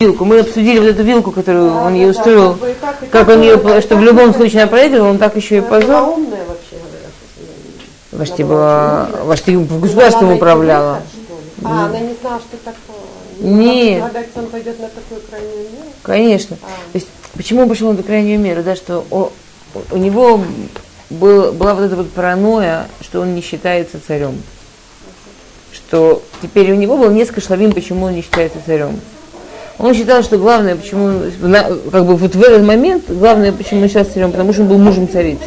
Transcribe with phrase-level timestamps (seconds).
[0.00, 0.24] вилку.
[0.24, 2.56] Мы обсудили вот эту вилку, которую он ей устроил,
[3.10, 6.10] как он ее, что в любом случае она проигрывала, он так еще и позор.
[6.10, 7.10] умная вообще говорят.
[8.12, 11.02] Вашти была, Вашти государством управляла.
[11.64, 12.96] А, она не знала, что такое.
[13.40, 14.04] Нет.
[14.36, 15.90] он пойдет на такую крайнюю меру?
[16.04, 16.56] Конечно.
[16.62, 16.66] А.
[16.92, 19.32] То есть, почему он пошел на крайнюю меру, да, что о-
[19.90, 20.40] у него
[21.10, 24.40] был, была вот эта вот паранойя, что он не считается царем.
[25.72, 29.00] Что теперь у него было несколько шлавим, почему он не считается царем.
[29.78, 31.20] Он считал, что главное, почему,
[31.92, 34.78] как бы вот в этот момент, главное, почему он сейчас царем, потому что он был
[34.78, 35.44] мужем царицы.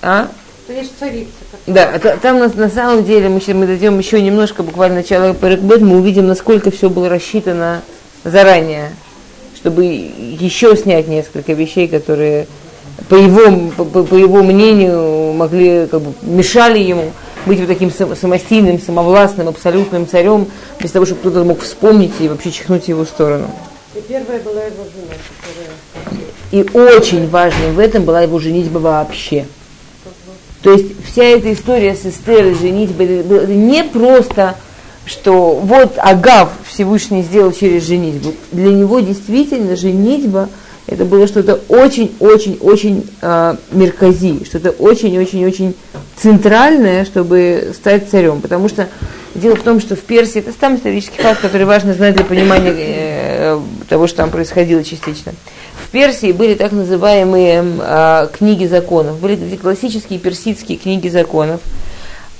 [0.00, 0.28] А?
[0.68, 1.28] Есть царица.
[1.66, 4.96] Да, а та- там на, на самом деле, мы, щас- мы дойдем еще немножко, буквально
[4.96, 7.82] начало Парикбет, мы увидим, насколько все было рассчитано
[8.22, 8.90] заранее,
[9.56, 12.46] чтобы еще снять несколько вещей, которые,
[13.08, 17.10] по его, по- по его мнению, могли, как бы, мешали ему
[17.48, 20.46] быть вот таким сам- самостийным, самовластным, абсолютным царем,
[20.80, 23.50] без того, чтобы кто-то мог вспомнить и вообще чихнуть в его сторону.
[23.94, 26.28] И первая была его жена, которая...
[26.50, 29.46] И очень важным в этом была его женитьба вообще.
[30.62, 34.56] То есть вся эта история с Эстерой, женитьбой, это не просто,
[35.04, 38.34] что вот Агав Всевышний сделал через женитьбу.
[38.52, 40.48] Для него действительно женитьба
[40.88, 45.74] это было что-то очень-очень-очень э, меркази, что-то очень-очень-очень
[46.16, 48.40] центральное, чтобы стать царем.
[48.40, 48.88] Потому что
[49.34, 52.72] дело в том, что в Персии, это там исторический факт, который важно знать для понимания
[52.74, 55.32] э, того, что там происходило частично.
[55.84, 61.60] В Персии были так называемые э, книги законов, были эти классические персидские книги законов,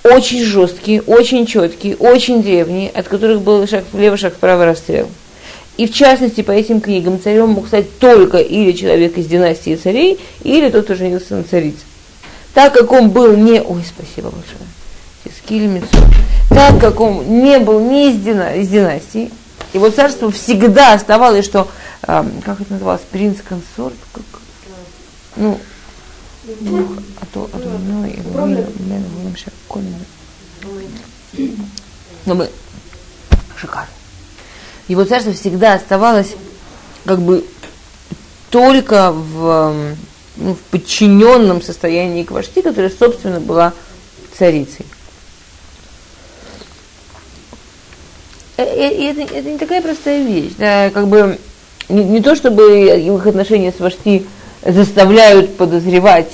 [0.05, 5.07] очень жесткие, очень четкие, очень древние, от которых был шаг влево, шаг вправо расстрел.
[5.79, 10.19] И в частности, по этим книгам царем мог стать только или человек из династии царей,
[10.43, 11.85] или тот, кто женился на царице.
[12.53, 13.63] Так как он был не...
[13.63, 14.59] Ой, спасибо большое.
[15.45, 15.87] Скильмицу.
[16.51, 18.57] Так как он не был ни из, дина...
[18.57, 19.31] из династии,
[19.73, 21.69] его царство всегда оставалось, что...
[22.03, 23.03] а, как это называлось?
[23.13, 23.95] Принц-консорт?
[24.13, 24.25] Как?
[25.37, 25.59] Ну,
[27.21, 29.05] а то, а то, ну, и мы- мы-
[29.75, 29.95] мы.
[32.27, 32.51] Но мы
[33.57, 33.89] шикарно.
[34.89, 36.35] Его царство всегда оставалось
[37.05, 37.45] как бы
[38.51, 39.95] только в,
[40.37, 43.73] ну, в подчиненном состоянии к Вашти, которая, собственно, была
[44.37, 44.87] царицей.
[48.57, 50.53] Э, э, И это, это не такая простая вещь.
[50.59, 51.39] Да, как бы
[51.89, 54.27] не, не то, чтобы их отношения с Вашти
[54.65, 56.33] заставляют подозревать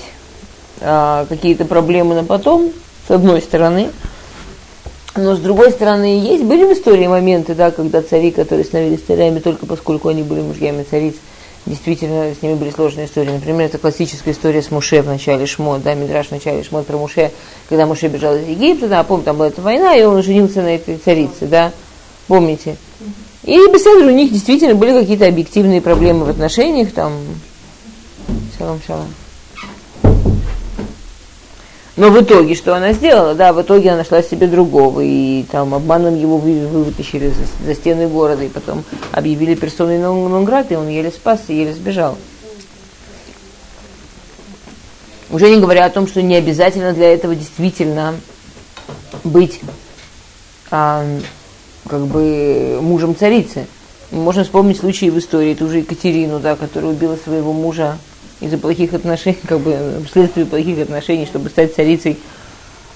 [0.81, 2.72] а, какие-то проблемы на потом,
[3.06, 3.91] с одной стороны,
[5.16, 9.38] но с другой стороны, есть, были в истории моменты, да, когда цари, которые становились царями
[9.38, 11.14] только поскольку они были мужьями цариц,
[11.66, 13.30] действительно с ними были сложные истории.
[13.30, 16.97] Например, это классическая история с Муше в начале Шмот, да, Мидраш в начале Шмот про
[16.97, 17.30] Муше,
[17.69, 20.75] когда Муше бежал из Египта, да, помните, там была эта война, и он женился на
[20.75, 21.72] этой царице, да,
[22.26, 22.76] помните?
[23.44, 27.12] И беседы у них действительно были какие-то объективные проблемы в отношениях, там,
[28.58, 29.06] шалом, шалом.
[31.97, 33.34] Но в итоге, что она сделала?
[33.34, 37.66] Да, в итоге она нашла себе другого, и там обманом его вы, вы- вытащили за,
[37.66, 38.82] за стены города, и потом
[39.12, 42.19] объявили персоной нон нон грата, и он еле спасся, еле сбежал.
[45.31, 48.15] Уже не говоря о том, что не обязательно для этого действительно
[49.22, 49.61] быть
[50.71, 51.05] а,
[51.88, 53.66] как бы мужем царицы.
[54.11, 57.99] Можно вспомнить случаи в истории, ту же Екатерину, да, которая убила своего мужа
[58.40, 62.18] из-за плохих отношений, как бы вследствие плохих отношений, чтобы стать царицей.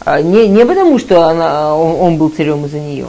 [0.00, 3.08] А не, не потому, что она, он, он был царем из-за нее.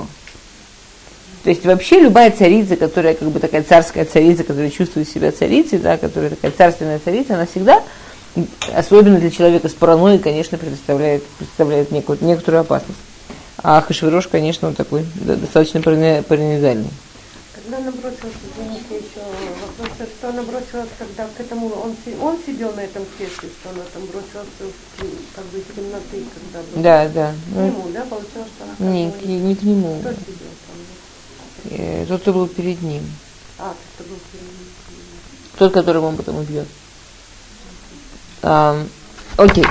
[1.44, 5.80] То есть вообще любая царица, которая как бы такая царская царица, которая чувствует себя царицей,
[5.80, 7.82] да, которая такая царственная царица, она всегда,
[8.74, 13.00] особенно для человека с паранойей, конечно, предоставляет, представляет некую, некоторую опасность.
[13.62, 16.90] А Хашвирош, конечно, он такой достаточно паранои- параноидальный.
[17.70, 19.22] Когда набросилась, извините, еще
[19.62, 23.84] вопрос, что она бросилась, когда к этому, он, он сидел на этом кресле, что она
[23.94, 26.82] там бросилась в, как бы из темноты, когда был.
[26.82, 27.32] Да, да.
[27.32, 30.00] К Ну, нему, да, получилось, что она не, к- не к нему.
[30.00, 31.72] Кто сидел там?
[31.78, 33.04] Э, Тот, кто был перед ним.
[33.60, 34.68] А, кто был перед ним.
[35.60, 36.68] Тот, которого он потом убьет.
[38.42, 38.88] Ам,
[39.38, 39.66] Окей.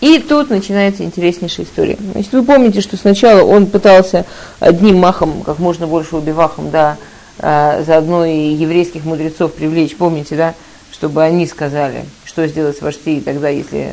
[0.00, 1.98] И тут начинается интереснейшая история.
[2.12, 4.24] Значит, вы помните, что сначала он пытался
[4.58, 6.96] одним махом, как можно больше убивахом, да,
[7.38, 10.54] а, заодно и еврейских мудрецов привлечь, помните, да,
[10.92, 13.90] чтобы они сказали, что сделать с Вашти, и тогда, если,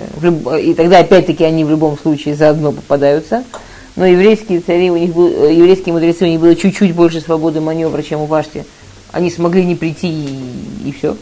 [0.62, 3.44] и тогда опять-таки они в любом случае заодно попадаются.
[3.96, 8.02] Но еврейские цари, у них был, еврейские мудрецы, у них было чуть-чуть больше свободы маневра,
[8.04, 8.66] чем у Вашти.
[9.12, 11.18] Они смогли не прийти и, и все.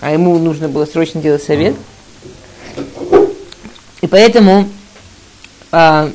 [0.00, 1.74] А ему нужно было срочно делать совет.
[4.00, 4.66] И поэтому
[5.70, 6.10] а,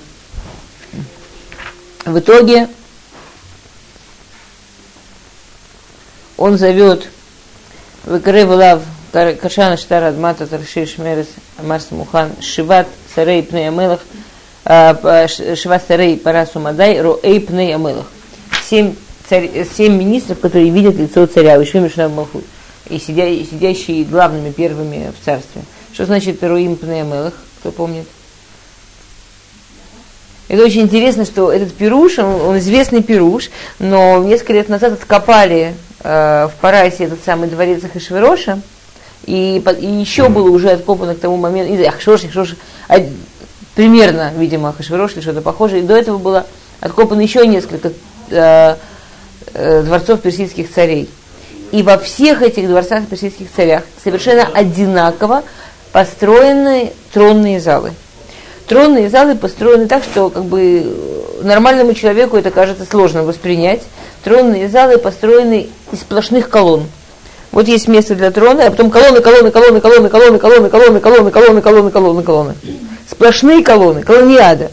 [2.06, 2.68] в итоге
[6.38, 7.08] он зовет
[8.06, 11.28] Векаре Валав Кашана Штара Адмата Таршиш Мерес
[11.64, 14.02] Марс Мухан Шиват Царей Пней Амелах
[14.66, 18.06] а, Шиват Царей Парасу Мадай Роэй Пней Амелах.
[18.68, 18.94] Семь,
[19.30, 22.44] министров, которые видят лицо царя, Вишвим Махут,
[22.90, 25.62] и сидя, сидящие главными первыми в царстве.
[25.94, 27.34] Что значит Роим Пней Амелах?
[27.60, 28.06] Кто помнит?
[30.48, 33.50] Это очень интересно, что этот пируш, он, он известный пируш,
[33.80, 38.60] но несколько лет назад откопали э, в Парасе этот самый дворец Ахашвироша,
[39.26, 42.56] и, и еще было уже откопано к тому моменту, и Ахашвирош, Ахашвирош,
[42.88, 42.98] а,
[43.74, 46.46] примерно, видимо, Ахашвирош или что-то похожее, и до этого было
[46.80, 47.94] откопано еще несколько
[48.30, 48.76] э,
[49.54, 51.10] э, дворцов персидских царей.
[51.72, 55.42] И во всех этих дворцах персидских царях совершенно одинаково
[55.92, 57.94] построены тронные залы–
[58.68, 60.86] Тронные залы построены так, что как бы
[61.44, 63.84] нормальному человеку это кажется сложно воспринять.
[64.24, 66.88] Тронные залы построены из сплошных колонн.
[67.52, 71.32] Вот есть место для трона, а потом колонны, колонны, колонны, колонны, колонны, колонны, колонны, колонны,
[71.32, 72.56] колонны, колонны, колонны, колонны.
[73.10, 74.72] Сплошные колонны, колониада.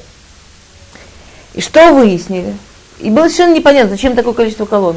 [1.55, 2.55] И что выяснили?
[2.99, 4.97] И было совершенно непонятно, зачем такое количество колонн.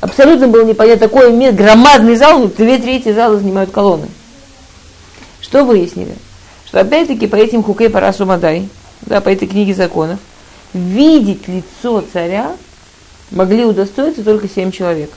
[0.00, 4.08] Абсолютно было непонятно, такое громадный зал, две трети зала занимают колонны.
[5.40, 6.16] Что выяснили?
[6.70, 8.68] Что опять-таки по этим хукей парасу мадай,
[9.02, 10.20] да, по этой книге законов,
[10.72, 12.52] видеть лицо царя
[13.32, 15.10] могли удостоиться только семь человек.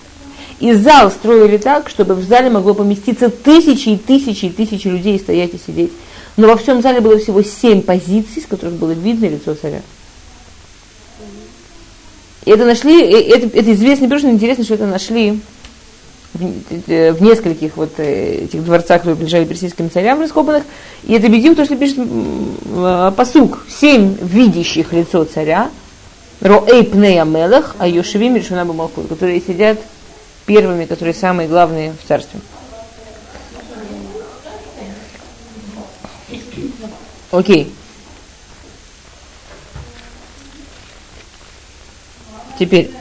[0.60, 5.20] И зал строили так, чтобы в зале могло поместиться тысячи и тысячи и тысячи людей
[5.20, 5.92] стоять и сидеть.
[6.38, 9.84] Но во всем зале было всего семь позиций, с которых было видно лицо царя.
[12.46, 15.40] И это нашли, это, это потому что интересно, что это нашли
[16.34, 20.64] в, нескольких вот э, этих дворцах, которые принадлежали персидским царям раскопанных.
[21.04, 23.66] И это бедил то, что пишет э, посук.
[23.70, 25.70] Семь видящих лицо царя,
[26.42, 29.78] Роэй Пнея Мелах, а Йошевим Решуна Бамалхур, которые сидят
[30.46, 32.40] первыми, которые самые главные в царстве.
[37.32, 37.72] Окей.
[42.60, 42.92] Теперь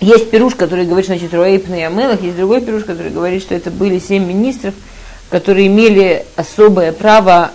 [0.00, 3.54] есть пируш, который говорит, что значит Руэйпна и Амелах, есть другой пируш, который говорит, что
[3.54, 4.74] это были семь министров,
[5.28, 7.52] которые имели особое право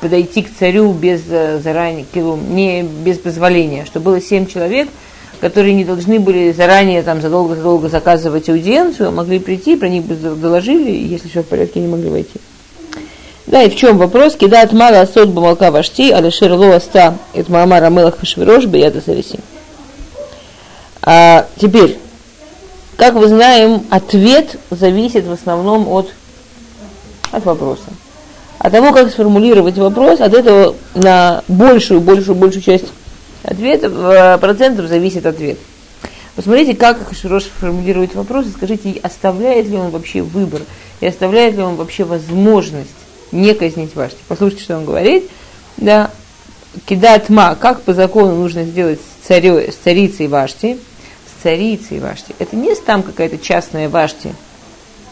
[0.00, 4.88] подойти к царю без э, заранее, не без позволения, что было семь человек,
[5.40, 10.04] которые не должны были заранее там задолго-задолго заказывать аудиенцию, а могли прийти, про них
[10.40, 12.40] доложили, если все в порядке, они могли войти.
[13.48, 14.36] Да, и в чем вопрос?
[14.36, 19.40] Кидает мало сот бамалка вашти, а лишер ло аста, это маамара мылах хашвирош, бияда сарисим.
[21.00, 21.98] А теперь,
[22.98, 26.10] как мы знаем, ответ зависит в основном от,
[27.30, 27.88] от вопроса.
[28.58, 32.88] От того, как сформулировать вопрос, от этого на большую, большую, большую часть
[33.44, 35.56] ответа, э, процентов зависит ответ.
[36.36, 40.60] Посмотрите, как Хаширош формулирует вопрос, и скажите, оставляет ли он вообще выбор,
[41.00, 42.90] и оставляет ли он вообще возможность
[43.32, 44.18] не казнить Вашти.
[44.28, 45.30] Послушайте, что он говорит.
[45.76, 46.10] Да,
[46.86, 50.78] кидат ма, как по закону нужно сделать с, царю, с царицей Вашти,
[51.26, 52.34] с царицей Вашти.
[52.38, 54.34] Это не там какая-то частная Вашти,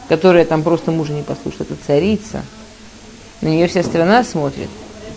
[0.08, 2.42] которая там просто мужа не послушает, это царица.
[3.40, 4.68] На нее вся страна смотрит.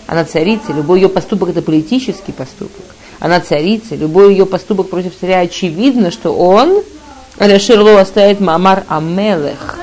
[0.07, 2.83] Она царица, любой ее поступок это политический поступок.
[3.19, 6.83] Она царица, любой ее поступок против царя очевидно, что он,
[7.38, 9.78] Аляширло оставит Мамар Амелех,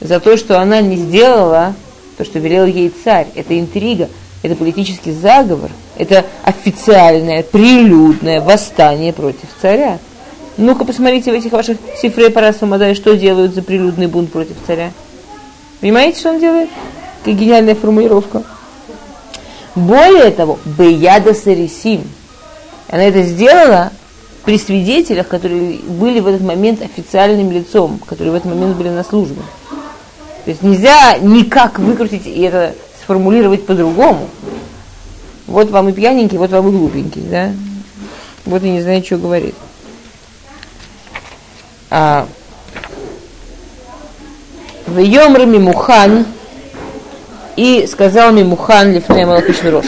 [0.00, 1.74] за то, что она не сделала
[2.16, 3.28] то, что велел ей царь.
[3.34, 4.08] Это интрига,
[4.42, 9.98] это политический заговор, это официальное, прилюдное восстание против царя.
[10.56, 14.92] Ну-ка посмотрите в этих ваших сифрей Парасамадай, что делают за прилюдный бунт против царя.
[15.80, 16.70] Понимаете, что он делает?
[17.18, 18.44] Какая гениальная формулировка.
[19.74, 22.02] Более того, Беяда Сарисим.
[22.88, 23.90] Она это сделала
[24.44, 29.02] при свидетелях, которые были в этот момент официальным лицом, которые в этот момент были на
[29.02, 29.42] службе.
[30.44, 34.28] То есть нельзя никак выкрутить и это сформулировать по-другому.
[35.46, 37.52] Вот вам и пьяненький, вот вам и глупенький, да?
[38.44, 39.54] Вот и не знаю, что говорит.
[41.90, 42.26] А,
[44.86, 46.26] в Йомре Мимухан
[47.56, 49.86] и сказал Мимухан Лифней Малахишвирош.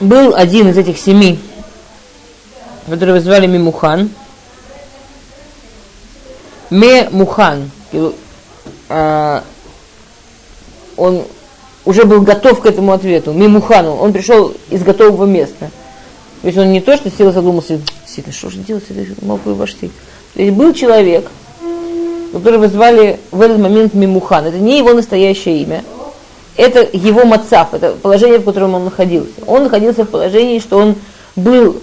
[0.00, 1.38] Был один из этих семи,
[2.88, 4.10] которого звали Мимухан,
[6.70, 7.70] Мухан.
[8.88, 9.42] А,
[10.96, 11.22] он
[11.84, 13.32] уже был готов к этому ответу.
[13.32, 13.96] Ме Мухану.
[13.96, 15.70] Он пришел из готового места.
[16.42, 19.06] То есть он не то, что сел и задумался, действительно, что же делать с этой
[19.22, 19.90] молокой вошти.
[20.34, 21.28] То есть был человек,
[22.32, 24.46] которого звали в этот момент Мимухан.
[24.46, 25.84] Это не его настоящее имя.
[26.56, 29.32] это его мацав, это положение, в котором он находился.
[29.46, 30.94] Он находился в положении, что он
[31.36, 31.80] был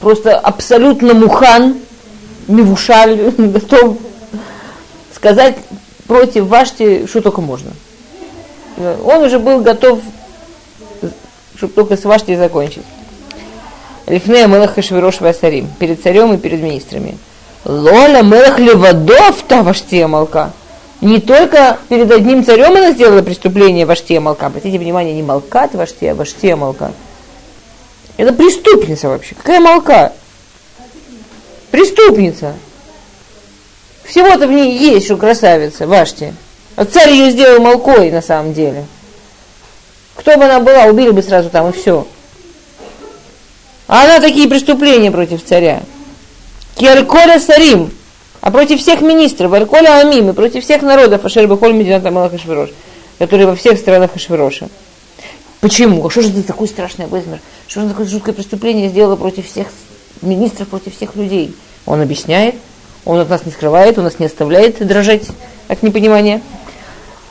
[0.00, 1.76] просто абсолютно мухан,
[2.48, 3.98] мивушаль, готов
[5.14, 5.56] сказать
[6.06, 7.70] против Вашти, что только можно.
[9.04, 10.00] Он уже был готов,
[11.56, 12.84] чтобы только с Вашти закончить.
[14.06, 17.18] Лифнея Мелах Хашвирош Васарим, перед царем и перед министрами.
[17.64, 20.52] Лоля Мелах Левадов Таваштия Малка.
[21.00, 24.46] Не только перед одним царем она сделала преступление Ваштия Малка.
[24.46, 26.92] Обратите внимание, не Малкат Ваштия, а Ваштия Малка.
[28.16, 29.34] Это преступница вообще.
[29.34, 30.12] Какая Малка?
[31.70, 32.54] Преступница.
[34.04, 36.34] Всего-то в ней есть, что красавица, Вашти.
[36.76, 38.86] А царь ее сделал молкой на самом деле.
[40.14, 42.06] Кто бы она была, убили бы сразу там и все.
[43.86, 45.82] А она такие преступления против царя.
[46.76, 47.90] Киальколя Сарим,
[48.40, 52.70] а против всех министров, Альколя Амим, и против всех народов, Ашер Бахоль Медината Малах Ашвирош,
[53.18, 54.68] которые во всех странах Ашвироша.
[55.60, 56.06] Почему?
[56.06, 57.40] А что же это такой страшный Безмер?
[57.66, 59.66] Что же такое жуткое преступление сделало против всех
[60.22, 61.54] министров, против всех людей?
[61.86, 62.54] Он объясняет,
[63.04, 65.22] он от нас не скрывает, он нас не оставляет дрожать
[65.68, 66.42] от непонимания.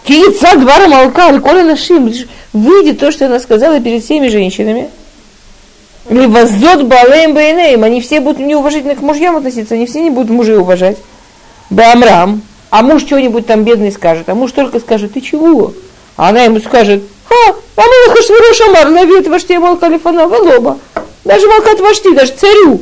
[0.03, 2.11] Кица двора молка, альколя нашим.
[2.53, 4.89] Выйдет то, что она сказала перед всеми женщинами.
[6.05, 7.83] Воздет балеем бейнеем.
[7.83, 10.97] Они все будут неуважительно к мужьям относиться, они все не будут мужей уважать.
[11.69, 12.41] Бамрам.
[12.69, 14.29] А муж что-нибудь там бедный скажет.
[14.29, 15.73] А муж только скажет, ты чего?
[16.15, 20.77] А она ему скажет, а, а мы хашвиру шамар, ловит вашти молка лифана лоба.
[21.27, 22.81] Даже молкат вашти, даже царю.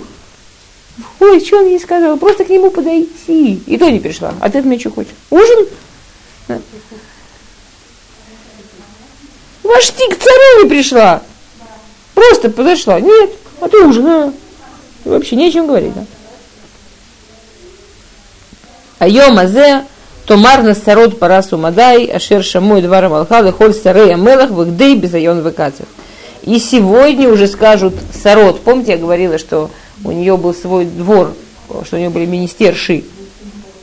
[1.20, 2.16] Ой, что он ей сказал?
[2.16, 3.60] Просто к нему подойти.
[3.66, 4.36] И то не пришла.
[4.40, 5.14] А ты от меня что хочешь?
[5.32, 5.68] Ужин?
[9.64, 11.24] Вашти к царю не пришла.
[12.14, 13.00] Просто подошла.
[13.00, 14.34] Нет, а ты ужин, а?
[15.06, 16.06] Вообще не о чем говорить, да?
[19.00, 19.86] А йомазе,
[20.28, 25.88] томар на сарот парасу мадай, ашер шамой двара малха, холь сарей амелах, вагдей безайон выкацев.
[26.46, 28.62] И сегодня уже скажут сарот.
[28.62, 29.72] Помните, я говорила, что
[30.04, 31.34] у нее был свой двор,
[31.86, 33.04] что у нее были министерши,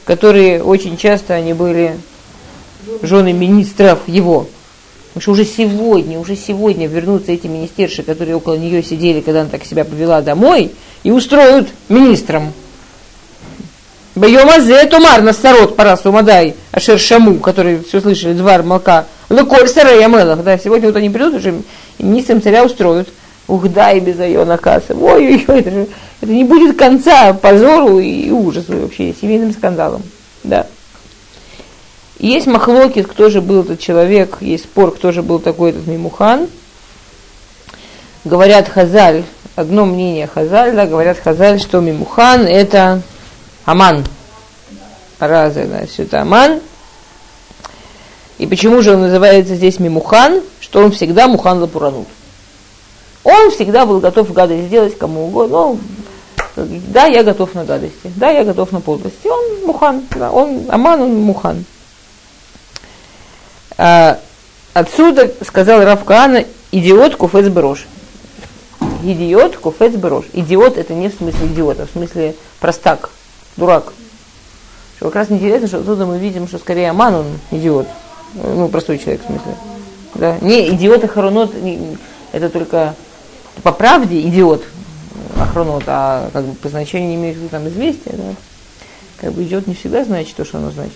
[0.04, 1.96] которые очень часто они были
[3.02, 4.46] жены министров его.
[5.08, 9.50] Потому что уже сегодня, уже сегодня вернутся эти министерши, которые около нее сидели, когда она
[9.50, 10.70] так себя повела домой,
[11.02, 12.52] и устроят министром.
[14.14, 20.04] Байомазе тумар на старот парасу мадай, ашер шаму, который все слышали, двар молка, луколь сарай
[20.04, 21.62] амелах, да, сегодня вот они придут, уже
[21.98, 23.08] министром царя устроят.
[23.48, 24.94] Ух, да, и без айона касса.
[24.94, 25.88] Ой-ой-ой, это же,
[26.20, 30.02] это не будет конца позору и ужасу вообще, семейным скандалом,
[30.44, 30.66] да.
[32.18, 36.46] Есть махлокит, кто же был этот человек, есть спор, кто же был такой этот Мимухан.
[38.24, 39.24] Говорят Хазаль,
[39.56, 43.02] одно мнение Хазаль, да, говорят Хазаль, что Мимухан это
[43.64, 44.04] Аман.
[45.18, 46.60] Раза, да, все это Аман.
[48.42, 50.42] И почему же он называется здесь Мимухан?
[50.58, 52.08] Что он всегда Мухан Лапуранут.
[53.22, 55.78] Он всегда был готов гадость сделать кому угодно.
[56.56, 58.10] Ну, да, я готов на гадости.
[58.16, 59.28] Да, я готов на подлости.
[59.28, 60.02] Он Мухан.
[60.16, 61.64] Да, он Аман, он Мухан.
[63.78, 64.18] А,
[64.74, 67.86] отсюда сказал Равкана идиот куфец брош.
[69.04, 70.24] Идиот куфец брош.
[70.32, 73.10] Идиот это не в смысле идиота, в смысле простак,
[73.56, 73.92] дурак.
[74.96, 77.86] Что как раз интересно, что отсюда мы видим, что скорее Аман он идиот.
[78.34, 79.54] Ну, простой человек в смысле.
[80.14, 80.38] Да?
[80.40, 81.54] Не идиот и харонот,
[82.32, 82.94] это только
[83.62, 84.64] по правде идиот
[85.38, 88.34] охранот, а как бы по значению имеет там известие, да?
[89.18, 90.94] Как бы идиот не всегда значит то, что оно значит.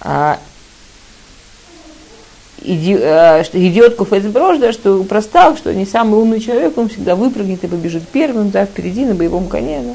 [0.00, 0.38] А
[2.62, 7.16] иди, э, что идиот куфецброш, да, что простал, что не самый умный человек, он всегда
[7.16, 9.82] выпрыгнет и побежит первым, да, впереди на боевом коне.
[9.82, 9.94] Да.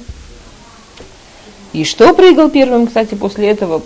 [1.74, 3.82] И что прыгал первым, кстати, после этого,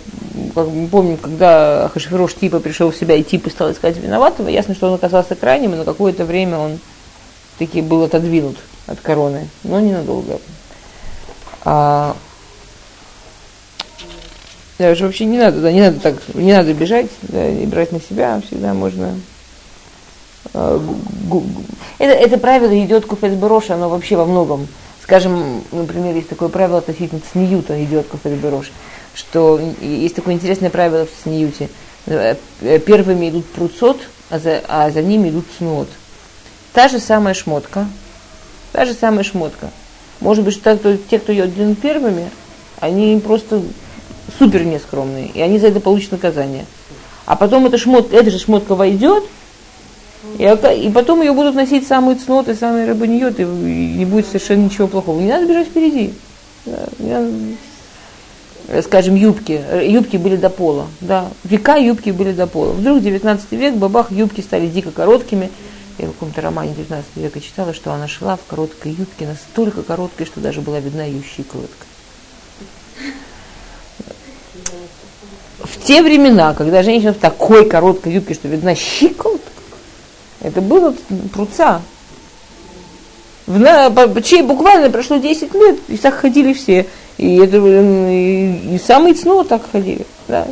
[0.54, 4.74] как мы помним, когда Хашфирош типа пришел в себя и типа стал искать виноватого, ясно,
[4.74, 6.78] что он оказался крайним, и на какое-то время он
[7.58, 10.38] таки был отодвинут от короны, но ненадолго.
[11.64, 12.16] А,
[14.78, 18.00] даже вообще не надо, да, не надо так, не надо бежать, да, и брать на
[18.00, 19.14] себя, всегда можно.
[20.52, 20.80] Э,
[21.98, 24.68] это, это правило идет куфельберош, оно вообще во многом.
[25.02, 28.70] Скажем, например, есть такое правило относительно цниюта идет куфельберош,
[29.16, 31.68] что есть такое интересное правило в цниюте.
[32.06, 32.36] Э,
[32.84, 35.88] первыми идут пруцот, а за, а за ними идут цнуот.
[36.72, 37.86] Та же самая шмотка,
[38.72, 39.70] та же самая шмотка.
[40.20, 40.76] Может быть, что
[41.10, 42.30] те, кто ее идут первыми,
[42.80, 43.62] они просто
[44.38, 46.66] супер нескромные, и они за это получат наказание.
[47.24, 49.24] А потом эта, шмот, эта же шмотка войдет,
[50.38, 54.86] и, и потом ее будут носить самые цноты, самые рабаньет, и не будет совершенно ничего
[54.86, 55.18] плохого.
[55.20, 56.12] Не надо бежать впереди.
[56.98, 57.30] Не надо...
[58.68, 59.60] э, скажем, юбки.
[59.68, 60.86] Э, юбки были до пола.
[61.00, 62.72] Да, века юбки были до пола.
[62.72, 65.50] Вдруг 19 век, бабах, юбки стали дико короткими.
[65.98, 70.26] Я в каком-то романе 19 века читала, что она шла в короткой юбке, настолько короткой,
[70.26, 71.86] что даже была видна ее щиколотка.
[75.60, 79.50] В те времена, когда женщина в такой короткой юбке, что видна щиколотка,
[80.40, 80.94] это было
[81.32, 81.80] пруца.
[83.46, 86.86] В, чей буквально прошло 10 лет, и так ходили все.
[87.18, 90.06] И, это, и, и самые цно так ходили.
[90.28, 90.46] Да.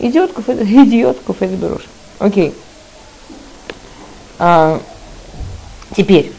[0.00, 1.86] Идиотков, это, идиотков это берешь.
[2.18, 2.54] Окей.
[4.38, 4.80] А,
[5.96, 6.32] теперь,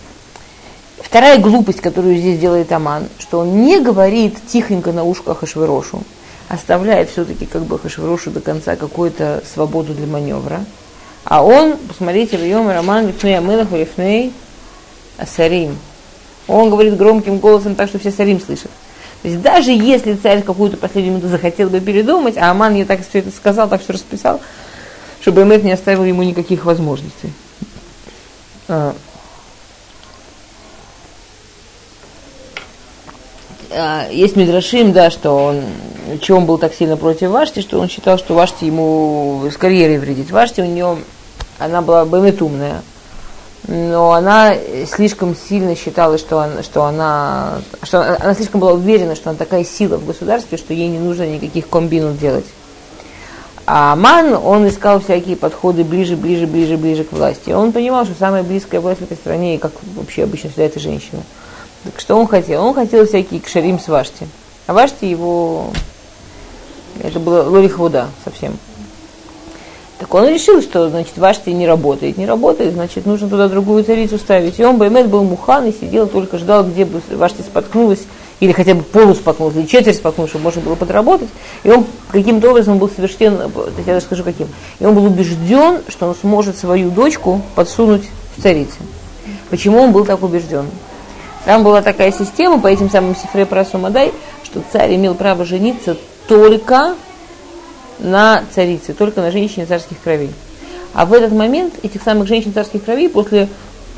[0.98, 6.04] вторая глупость, которую здесь делает Аман, что он не говорит тихонько на ушко Хашвирошу,
[6.48, 10.66] оставляет все-таки как бы Хашвирошу до конца какую-то свободу для маневра.
[11.24, 14.34] А он, посмотрите, в Йом Роман Лифней Амелах Лифней
[15.18, 15.78] Асарим.
[16.50, 18.72] Он говорит громким голосом так, что все Сарим слышат.
[19.22, 23.08] То есть даже если царь какую-то последнюю минуту захотел бы передумать, а Аман ей так
[23.08, 24.42] все это сказал, так все расписал,
[25.22, 27.32] чтобы Эмет не оставил ему никаких возможностей.
[28.68, 28.96] А,
[33.72, 35.64] а, есть Мидрашим, да, что он,
[36.22, 39.98] чего он был так сильно против Вашти, что он считал, что Вашти ему с карьерой
[39.98, 40.32] вредит.
[40.32, 40.98] Вашти у нее,
[41.60, 42.82] она была бэмет умная,
[43.70, 44.56] но она
[44.88, 49.64] слишком сильно считала, что, она, что, она, что она слишком была уверена, что она такая
[49.64, 52.46] сила в государстве, что ей не нужно никаких комбинов делать.
[53.68, 57.52] А Ман, он искал всякие подходы ближе, ближе, ближе, ближе к власти.
[57.52, 61.22] Он понимал, что самая близкая власть в этой стране, как вообще обычно всегда это женщина.
[61.84, 62.66] Так что он хотел?
[62.66, 64.28] Он хотел всякие кшарим с Вашти.
[64.66, 65.70] А Вашти его...
[67.04, 68.58] Это было лолихвуда совсем.
[70.00, 72.18] Так он решил, что, значит, Вашти не работает.
[72.18, 74.58] Не работает, значит, нужно туда другую царицу ставить.
[74.58, 78.04] И он, Баймет, был мухан и сидел, только ждал, где бы Вашти споткнулась,
[78.40, 81.28] или хотя бы полу споткнулась, или четверть споткнулась, чтобы можно было подработать.
[81.64, 83.40] И он каким-то образом был совершен,
[83.86, 84.48] я даже скажу каким,
[84.80, 88.04] и он был убежден, что он сможет свою дочку подсунуть
[88.38, 88.78] в царице.
[89.50, 90.66] Почему он был так убежден?
[91.44, 94.14] Там была такая система по этим самым Сифре Прасу Мадай,
[94.46, 96.96] что царь имел право жениться только
[98.00, 100.32] на царице, только на женщине царских кровей.
[100.94, 103.48] А в этот момент этих самых женщин царских кровей после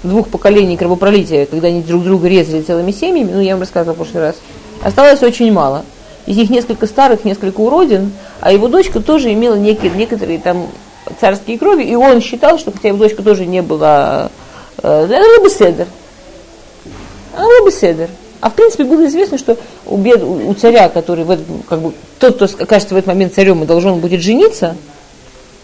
[0.04, 3.98] двух поколений кровопролития, когда они друг друга резали целыми семьями, ну я вам рассказывала в
[3.98, 4.36] прошлый раз,
[4.84, 5.86] осталось очень мало.
[6.26, 8.12] Из них несколько старых, несколько уродин,
[8.42, 10.68] а его дочка тоже имела некие, некоторые там
[11.20, 14.30] царские крови, и он считал, что хотя его дочка тоже не была,
[14.82, 15.08] э,
[15.50, 15.88] седер.
[17.36, 18.10] Она была бы седер.
[18.42, 21.94] А в принципе было известно, что у, бед, у царя, который в этот, как бы,
[22.20, 24.76] тот, кто окажется в этот момент царем и должен будет жениться,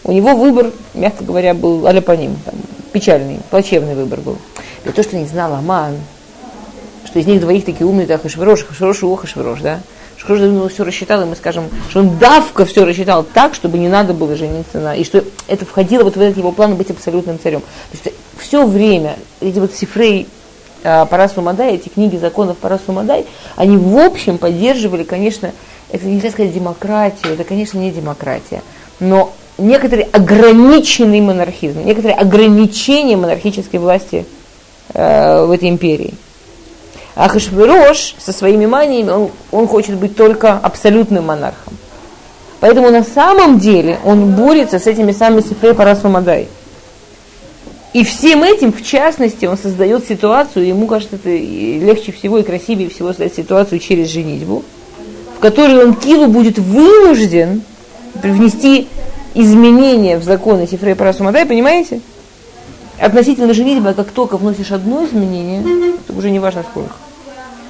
[0.04, 2.54] у него выбор, мягко говоря, был аляпаним, там,
[2.92, 4.38] печальный, плачевный выбор был.
[4.84, 5.96] И то, что не знал Аман,
[7.04, 9.80] что из них двоих такие умные, так Хашвирош, Хашвирош и Охашвирош, да?
[10.18, 13.88] Хашвирош давно все рассчитал, и мы скажем, что он давка все рассчитал так, чтобы не
[13.88, 14.94] надо было жениться на...
[14.94, 17.60] И что это входило вот в этот его план быть абсолютным царем.
[17.60, 20.28] То есть все время эти вот сифрей
[20.84, 25.52] а, Парасу Мадай, эти книги законов Парасу Мадай, они в общем поддерживали, конечно,
[25.90, 28.62] это нельзя сказать демократию, это, конечно, не демократия,
[29.00, 34.24] но некоторый ограниченный монархизм, некоторые ограничения монархической власти
[34.94, 36.14] э, в этой империи.
[37.14, 41.76] А Хашвирош со своими маниями, он, он хочет быть только абсолютным монархом.
[42.60, 46.48] Поэтому на самом деле он борется с этими самыми Сифрей Парасу Мадай.
[47.94, 52.90] И всем этим, в частности, он создает ситуацию, ему кажется, это легче всего и красивее
[52.90, 54.62] всего создать ситуацию через женитьбу,
[55.36, 57.62] в которой он Килу будет вынужден
[58.20, 58.88] привнести
[59.34, 62.00] изменения в законы Сифрей Парасумадай, понимаете?
[63.00, 66.94] Относительно женитьбы, а как только вносишь одно изменение, это уже не важно сколько.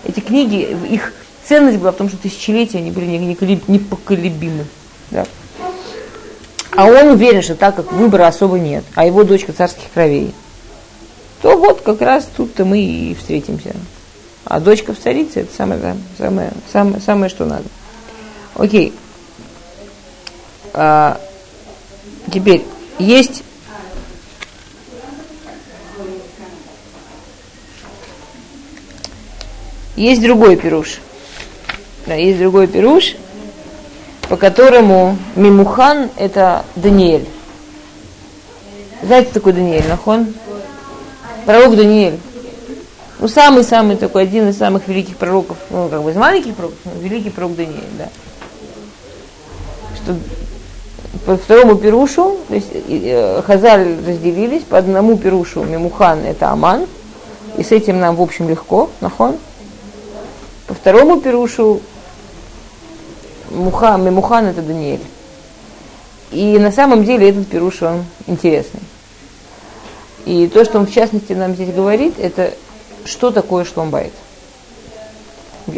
[0.04, 1.12] Эти книги, их
[1.44, 3.06] ценность была в том, что тысячелетия они были
[3.68, 4.64] непоколебимы.
[5.10, 5.26] Да?
[6.78, 10.32] А он уверен, что так как выбора особо нет, а его дочка царских кровей,
[11.42, 13.74] то вот как раз тут-то мы и встретимся.
[14.44, 17.64] А дочка в царице это самое, самое, самое, самое что надо.
[18.54, 18.94] Окей.
[20.72, 21.20] А,
[22.32, 22.64] теперь
[23.00, 23.42] есть
[29.96, 31.00] есть другой пируш.
[32.06, 33.16] Да, есть другой пируш–
[34.28, 37.26] по которому Мимухан– это Даниэль.
[39.02, 40.34] Знаете, такой Даниэль, Нахон?
[41.46, 42.18] Пророк Даниэль.
[43.20, 46.92] Ну, самый-самый такой, один из самых великих пророков, ну, как бы из маленьких пророков, но
[47.00, 48.08] великий пророк Даниэль, да.
[49.96, 50.16] Что
[51.26, 56.86] по второму пирушу, то есть э, Хазаль разделились, по одному пирушу Мимухан это Аман,
[57.56, 59.36] и с этим нам, в общем, легко, нахон.
[60.66, 61.80] По второму пирушу
[63.50, 65.04] Муха, Мемухан это Даниэль.
[66.30, 68.80] И на самом деле этот пируш, он интересный.
[70.26, 72.52] И то, что он в частности нам здесь говорит, это
[73.04, 74.12] что такое шломбайт.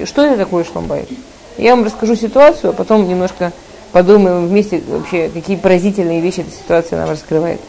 [0.05, 1.09] Что это такое шломбайт?
[1.57, 3.53] Я вам расскажу ситуацию, а потом немножко
[3.93, 7.61] подумаем вместе вообще, какие поразительные вещи эта ситуация нам раскрывает.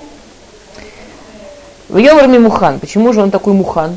[1.90, 2.80] В Йомарме Мухан.
[2.80, 3.96] Почему же он такой Мухан?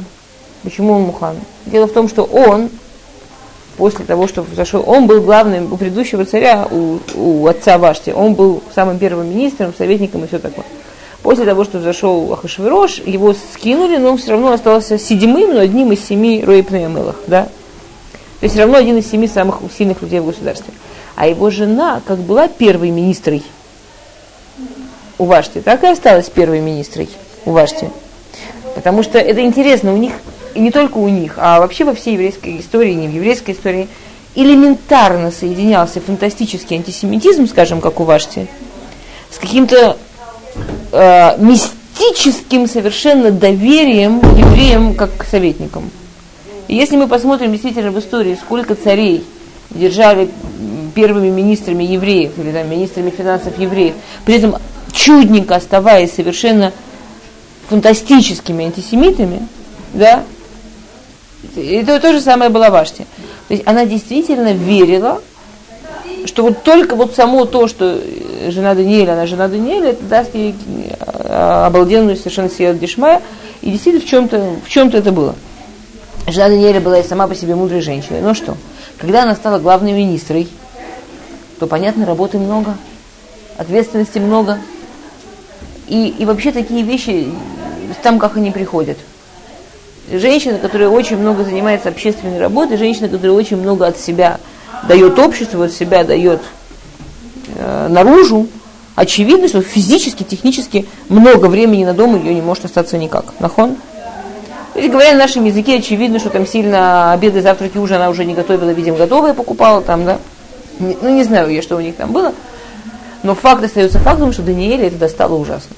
[0.62, 1.36] Почему он Мухан?
[1.66, 2.70] Дело в том, что он,
[3.76, 8.34] после того, что произошло, он был главным у предыдущего царя, у, у отца Вашти, он
[8.34, 10.64] был самым первым министром, советником и все такое.
[11.22, 15.90] После того, что зашел Ахашвирош, его скинули, но он все равно остался седьмым, но одним
[15.92, 17.44] из семи Ройпнеямелах, да?
[18.40, 20.74] То есть все равно один из семи самых сильных людей в государстве.
[21.16, 23.42] А его жена, как была первой министрой
[25.16, 27.08] у Вашти, так и осталась первой министрой
[27.46, 27.90] у Вашти.
[28.74, 30.12] Потому что это интересно, у них,
[30.54, 33.88] и не только у них, а вообще во всей еврейской истории, не в еврейской истории,
[34.34, 38.48] элементарно соединялся фантастический антисемитизм, скажем, как у Вашти,
[39.30, 39.96] с каким-то
[40.92, 45.90] э, мистическим совершенно доверием евреям как к советникам.
[46.68, 49.24] И если мы посмотрим действительно в истории, сколько царей
[49.70, 50.30] держали
[50.94, 54.56] первыми министрами евреев или там, министрами финансов евреев, при этом
[54.92, 56.72] чудненько оставаясь совершенно
[57.68, 59.46] фантастическими антисемитами,
[59.92, 60.22] да,
[61.56, 63.06] это то же самое было Вашти.
[63.48, 65.20] То есть она действительно верила,
[66.26, 68.00] что вот только вот само то, что
[68.48, 70.54] жена Даниэля, она жена Даниэля, это даст ей
[71.00, 73.22] а, обалденную совершенно силу Дишмая,
[73.60, 75.34] и действительно в чем-то в чем-то это было.
[76.26, 78.22] Жена Даниэля была и сама по себе мудрой женщиной.
[78.22, 78.56] Но что?
[78.98, 80.48] Когда она стала главной министрой,
[81.58, 82.76] то, понятно, работы много,
[83.58, 84.58] ответственности много.
[85.86, 87.28] И, и вообще такие вещи,
[88.02, 88.96] там как они приходят.
[90.10, 94.38] Женщина, которая очень много занимается общественной работой, женщина, которая очень много от себя
[94.86, 96.40] дает обществу, от себя дает
[97.56, 98.46] э, наружу,
[98.94, 103.34] очевидно, что физически, технически много времени на дом ее не может остаться никак.
[103.40, 103.76] Нахон?
[104.74, 108.34] Или говоря на нашем языке, очевидно, что там сильно обеды, завтраки, ужин она уже не
[108.34, 110.18] готовила, видимо, готовые покупала там, да.
[110.80, 112.34] Ну, не знаю я, что у них там было.
[113.22, 115.76] Но факт остается фактом, что Даниэле это достало ужасно.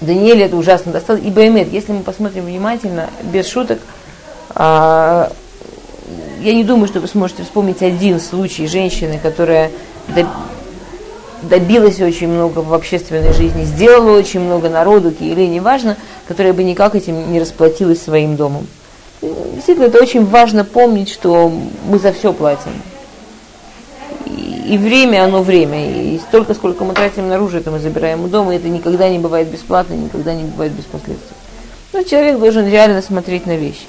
[0.00, 1.16] Даниэле это ужасно достало.
[1.16, 3.80] И Баймет, если мы посмотрим внимательно, без шуток,
[4.50, 5.32] а,
[6.40, 9.70] я не думаю, что вы сможете вспомнить один случай женщины, которая
[11.42, 16.94] добилась очень много в общественной жизни, сделала очень много народу, или неважно, которая бы никак
[16.94, 18.66] этим не расплатилась своим домом.
[19.20, 21.52] Действительно, это очень важно помнить, что
[21.86, 22.70] мы за все платим.
[24.66, 25.90] И, время, оно время.
[25.90, 29.18] И столько, сколько мы тратим наружу, это мы забираем у дома, и это никогда не
[29.18, 31.36] бывает бесплатно, никогда не бывает без последствий.
[31.92, 33.86] Но человек должен реально смотреть на вещи.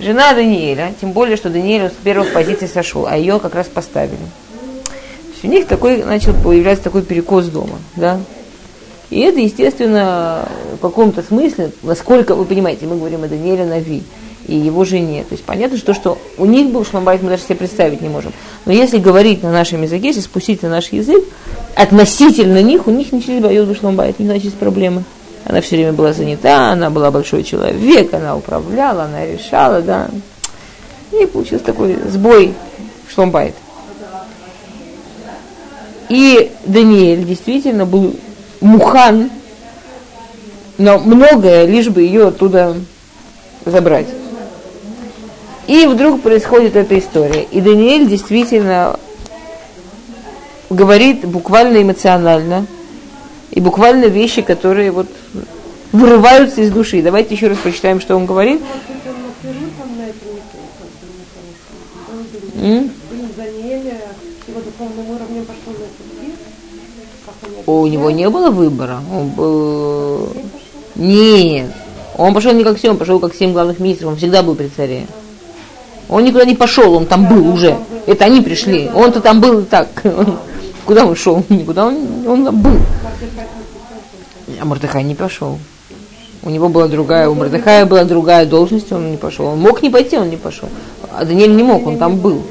[0.00, 4.18] Жена Даниэля, тем более, что Даниэль с первых позиций сошел, а ее как раз поставили
[5.44, 8.18] у них такой начал появляться такой перекос дома, да.
[9.10, 14.02] И это, естественно, в каком-то смысле, насколько, вы понимаете, мы говорим о Даниэле Нави
[14.46, 15.24] и его жене.
[15.28, 18.32] То есть понятно, что, что у них был шломбайт, мы даже себе представить не можем.
[18.64, 21.24] Но если говорить на нашем языке, если спустить на наш язык,
[21.74, 25.04] относительно них, у них начались боет шломбайт, не значит проблемы.
[25.44, 30.08] Она все время была занята, она была большой человек, она управляла, она решала, да.
[31.12, 32.54] И получился такой сбой
[33.06, 33.54] в шломбайт.
[36.08, 38.14] И Даниэль действительно был
[38.60, 39.30] мухан
[40.78, 42.76] но многое, лишь бы ее оттуда
[43.64, 44.06] забрать.
[45.66, 47.42] И вдруг происходит эта история.
[47.42, 48.98] И Даниэль действительно
[50.68, 52.66] говорит буквально эмоционально,
[53.50, 55.06] и буквально вещи, которые вот
[55.92, 57.02] вырываются из души.
[57.02, 58.60] Давайте еще раз прочитаем, что он говорит.
[62.56, 62.90] Mm?
[67.66, 69.00] У него не было выбора.
[69.12, 70.28] Он был...
[70.96, 71.72] Нет.
[72.16, 74.10] Он пошел не как все, он пошел как семь главных министров.
[74.10, 75.06] Он всегда был при царе.
[76.08, 77.76] Он никуда не пошел, он там был уже.
[78.06, 78.90] Это они пришли.
[78.94, 79.88] Он-то там был так.
[80.84, 81.44] куда он шел?
[81.48, 82.78] Никуда он, он там был.
[84.60, 85.58] А Мордыхай не пошел.
[86.42, 89.46] У него была другая, у Мордыхая была другая должность, он не пошел.
[89.46, 90.68] Он мог не пойти, он не пошел.
[91.10, 92.42] А Даниэль не мог, он там был.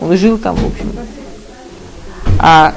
[0.00, 0.92] Он жил там, в общем.
[2.38, 2.74] А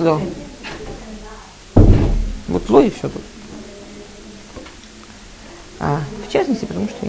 [0.00, 0.18] да.
[2.48, 3.22] Вот ло и все тут.
[5.80, 7.06] А, в частности, потому что...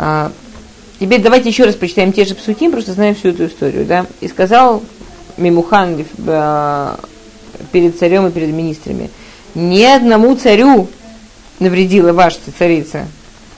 [0.00, 0.30] А,
[1.00, 3.84] теперь давайте еще раз прочитаем те же псутим, просто знаем всю эту историю.
[3.84, 4.06] Да?
[4.20, 4.82] И сказал
[5.36, 7.00] Мимухан а,
[7.72, 9.10] перед царем и перед министрами,
[9.56, 10.86] ни одному царю
[11.58, 13.08] навредила ваша царица,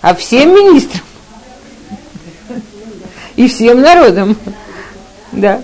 [0.01, 1.03] а всем министрам.
[3.37, 4.35] и всем народам.
[5.33, 5.61] Да.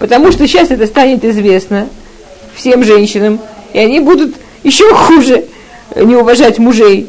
[0.00, 1.88] Потому что сейчас это станет известно
[2.54, 3.38] всем женщинам,
[3.72, 5.46] и они будут еще хуже
[5.94, 7.08] не уважать мужей.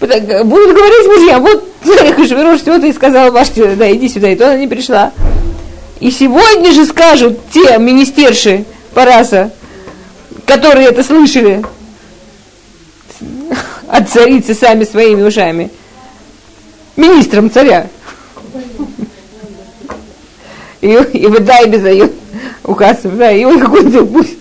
[0.00, 1.68] Будут говорить мужьям, вот
[2.16, 5.12] Хашвирош, что ты сказал Ваште, да, иди сюда, и то она не пришла.
[5.98, 9.50] И сегодня же скажут те министерши Параса,
[10.46, 11.64] которые это слышали
[13.88, 15.70] от царицы сами своими ушами,
[16.96, 17.88] министром царя.
[20.80, 22.10] И, и вы дай без ее
[22.62, 24.38] у Кацев, да, и ой, какой это будет.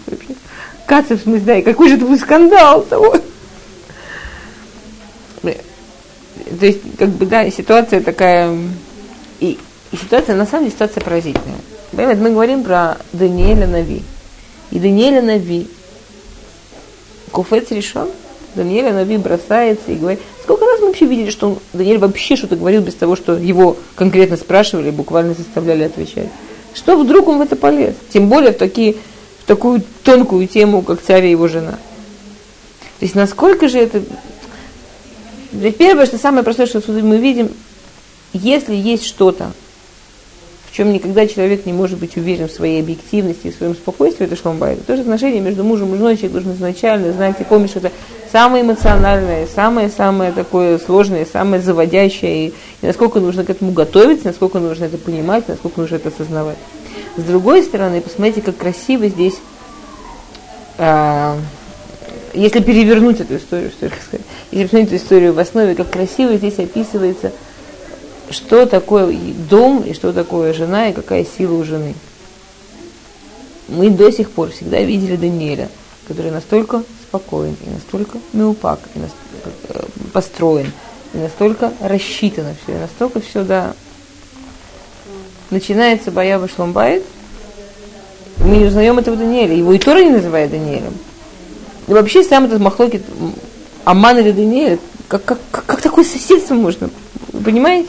[0.86, 3.15] Кацев, да, и какой же это будет скандал того.
[6.60, 8.56] То есть, как бы, да, ситуация такая,
[9.39, 9.58] и,
[9.91, 11.60] и ситуация, на самом деле, ситуация поразительная.
[11.91, 14.04] Понимаете, мы говорим про Даниэля Нави.
[14.72, 15.67] И Даниэля Нави,
[17.32, 18.08] Куфец решен,
[18.56, 22.56] Даниэля Нави бросается и говорит, сколько раз мы вообще видели, что он, Даниэль вообще что-то
[22.56, 26.30] говорил без того, что его конкретно спрашивали, буквально заставляли отвечать.
[26.74, 27.96] Что вдруг он в это полез?
[28.12, 28.96] Тем более в, такие,
[29.39, 31.80] в такую тонкую тему, как царь и его жена.
[33.00, 34.02] То есть насколько же это...
[35.78, 37.50] Первое, что самое простое, что мы видим,
[38.34, 39.52] если есть что-то,
[40.78, 44.36] чем никогда человек не может быть уверен в своей объективности и в своем спокойствии, это
[44.36, 44.86] шломбайт.
[44.86, 47.91] То же отношение между мужем и женой человек должен изначально знать и помнить, что это
[48.32, 54.60] самое эмоциональное, самое-самое такое сложное, самое заводящее, и, и насколько нужно к этому готовиться, насколько
[54.60, 56.58] нужно это понимать, насколько нужно это осознавать.
[57.15, 59.39] С другой стороны, посмотрите, как красиво здесь,
[60.78, 61.39] а,
[62.38, 66.60] если перевернуть эту историю, что сказать, если посмотреть эту историю в основе, как красиво здесь
[66.60, 67.32] описывается–
[68.30, 69.15] что такое
[69.50, 71.93] дом и что такое жена и какая сила у жены.
[73.67, 75.69] Мы до сих пор всегда видели Даниэля,
[76.08, 80.71] который настолько спокоен и настолько меупак, и настолько э, построен,
[81.13, 83.73] и настолько рассчитано все, и настолько все, да.
[85.50, 87.04] Начинается Баява Шломбайт,
[88.39, 90.93] мы не узнаем этого Даниэля, его и Тора не называет Даниэлем.
[91.88, 93.04] И вообще сам этот махлокит
[93.86, 96.89] Аман или Даниэль, как, как, как, такое соседство можно?
[97.32, 97.88] Вы понимаете?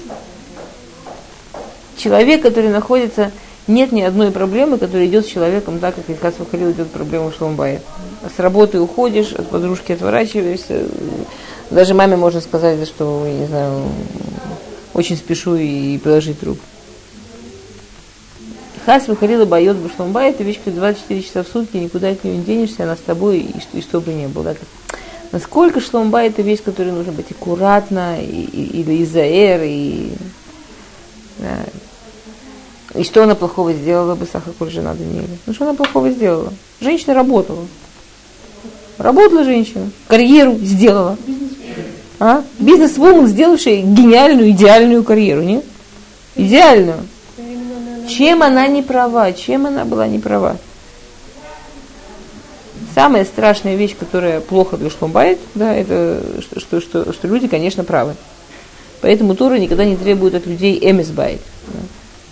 [1.99, 3.31] человек, который находится,
[3.67, 7.35] нет ни одной проблемы, которая идет с человеком так, как Ильхас Вахалил идет проблема в
[7.35, 7.83] Шломбае.
[8.35, 10.87] С работы уходишь, от подружки отворачиваешься.
[11.71, 13.83] Даже маме можно сказать, что, я не знаю,
[14.95, 16.59] очень спешу и положить труп.
[18.89, 22.43] Хас выходила боет в Шломбай, это вещь, 24 часа в сутки, никуда от нее не
[22.43, 24.45] денешься, она с тобой, и, что, и что бы ни было.
[24.45, 24.55] Да?
[25.31, 30.13] Насколько шломба это вещь, которой нужно быть аккуратно, и, и, или изаэр, и
[31.37, 31.59] да,
[32.99, 35.37] и что она плохого сделала бы Сахакуль жена Даниэля?
[35.45, 36.55] Ну что она плохого сделала?
[36.81, 37.67] Женщина работала.
[38.97, 39.91] Работала женщина.
[40.07, 41.19] Карьеру сделала.
[42.21, 42.43] А?
[42.59, 45.67] Бизнес-вумен, сделавшая гениальную, идеальную карьеру, нет?
[46.37, 47.01] Идеальную.
[48.09, 49.33] Чем она не права?
[49.33, 50.57] Чем она была не права?
[52.95, 57.85] Самая страшная вещь, которая плохо для шломбайт, да, это что, что, что, что люди, конечно,
[57.85, 58.15] правы.
[59.01, 61.41] Поэтому Тора никогда не требует от людей эмисбайт.
[61.69, 61.79] Да.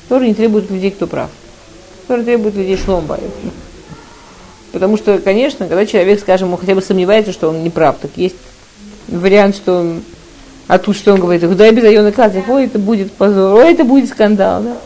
[0.09, 1.31] Тора не требует людей, кто прав.
[2.09, 3.23] Тора требует людей шломбайт.
[4.73, 8.37] Потому что, конечно, когда человек, скажем, хотя бы сомневается, что он не прав, так есть
[9.09, 10.03] вариант, что он,
[10.67, 12.13] а тут что он говорит, куда я без Айона
[12.49, 14.77] ой, это будет позор, ой, это будет скандал, да.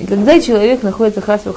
[0.00, 1.54] И когда человек находится хасва,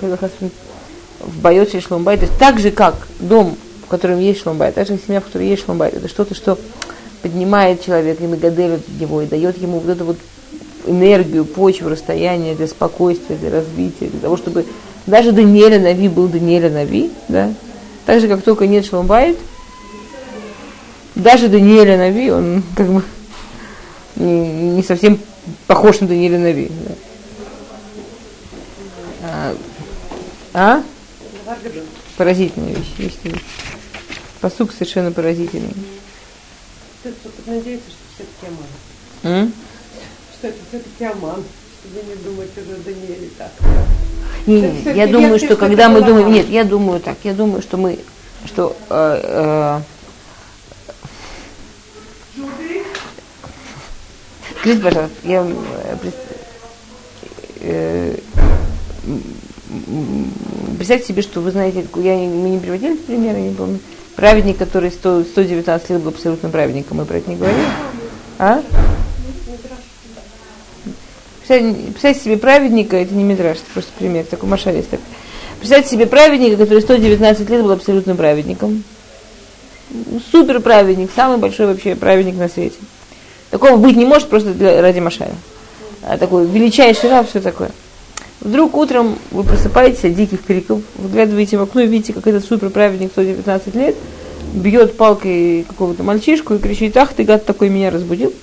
[1.19, 4.97] в бойоте шломбай, то есть так же, как дом, в котором есть шломбай, так же
[4.97, 6.57] семья, в которой есть шломбай, это что-то, что
[7.21, 10.17] поднимает человека и нагаделит его, и дает ему вот эту вот
[10.87, 14.65] энергию, почву, расстояние для спокойствия, для развития, для того, чтобы
[15.05, 17.53] даже Даниэль הנביא был Даниэль הנביא, да,
[18.05, 19.37] так же, как только нет שלום בית,
[21.15, 23.03] даже Даниэль הנביא, он как бы
[24.15, 25.19] не совсем
[25.67, 26.71] похож на Даниэль הנביא.
[26.87, 26.93] Да.
[29.23, 29.55] А?
[30.53, 30.83] А?
[32.17, 32.93] Поразительная вещь.
[32.97, 33.41] вещь.
[34.39, 35.73] פסוק совершенно поразительный.
[37.45, 39.51] Надеюсь, что все-таки Аман.
[40.37, 41.43] Что это все-таки Аман.
[41.83, 43.51] Чтобы не думать уже Даниэле так.
[44.45, 47.77] Не, не, я думаю, что когда мы думаем, нет, я думаю так, я думаю, что
[47.77, 47.99] мы,
[48.45, 49.81] что э, э,
[54.59, 55.47] Скажите, пожалуйста, я
[57.61, 58.15] э,
[60.77, 63.79] представьте себе, что вы знаете, я, мы не приводили пример, я не помню,
[64.15, 67.65] праведник, который 100, 119 лет был абсолютным праведником, мы про это не говорили?
[68.37, 68.61] А?
[71.47, 74.89] Представьте себе праведника, это не Мидраш, это просто пример, такой машалист.
[75.59, 78.83] Представьте себе праведника, который 119 лет был абсолютным праведником.
[80.31, 82.77] Супер праведник, самый большой вообще праведник на свете.
[83.49, 85.35] Такого быть не может просто для, ради Машая.
[86.03, 87.71] а, такой величайший раб, все такое.
[88.41, 93.11] Вдруг утром вы просыпаетесь от диких криков, выглядываете в окно и видите, как этот суперправедник
[93.11, 93.95] 119 лет
[94.53, 98.33] бьет палкой какого-то мальчишку и кричит, ах ты гад такой меня разбудил.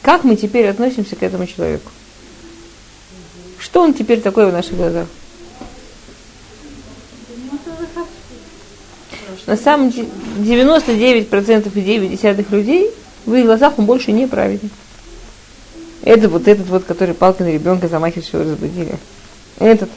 [0.00, 1.90] Как мы теперь относимся к этому человеку?
[3.58, 5.06] Что он теперь такой в наших глазах?
[9.48, 10.08] На самом деле
[10.40, 12.90] 99% и 9 людей
[13.24, 14.70] в их глазах он больше не праведник.
[16.02, 18.98] Это вот этот вот, который палкой на ребенка замахивается, его разбудили.
[19.58, 19.88] Этот.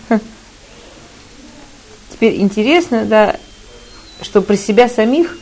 [2.09, 3.35] Теперь интересно, да,
[4.21, 5.37] что про себя самих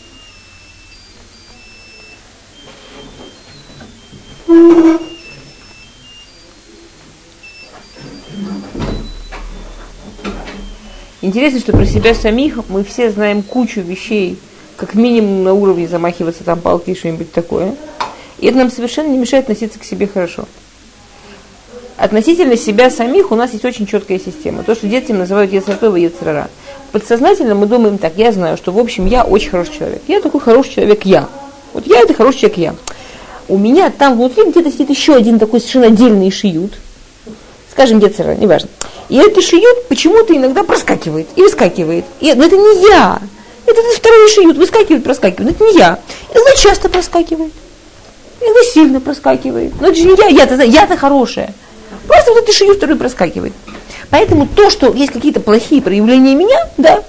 [11.22, 14.38] Интересно, что про себя самих мы все знаем кучу вещей,
[14.78, 17.76] как минимум на уровне замахиваться там палкой и что-нибудь такое.
[18.40, 20.46] И это нам совершенно не мешает относиться к себе хорошо.
[21.98, 24.64] Относительно себя самих у нас есть очень четкая система.
[24.64, 26.50] То, что детям называют Ецартова и Ецрара.
[26.94, 30.02] Подсознательно мы думаем так, я знаю, что в общем я очень хороший человек.
[30.08, 31.28] Я такой хороший человек, я.
[31.74, 32.76] Вот я это хороший человек, я.
[33.50, 36.76] У меня там внутри где-то сидит еще один такой совершенно отдельный шиют.
[37.80, 38.68] Скажем, Ецрара, неважно.
[39.08, 42.04] И этот шиют почему-то иногда проскакивает и выскакивает.
[42.20, 43.22] И, но это не я.
[43.66, 45.40] Это, это второй шиют, выскакивает, проскакивает.
[45.46, 45.98] Но это не я.
[46.30, 47.54] Это часто проскакивает.
[48.42, 49.80] Иногда сильно проскакивает.
[49.80, 51.54] Но это же не я, я-то, я-то хорошая.
[52.06, 53.54] Просто вот этот шиют второй проскакивает.
[54.10, 57.02] Поэтому то, что есть какие-то плохие проявления меня, да,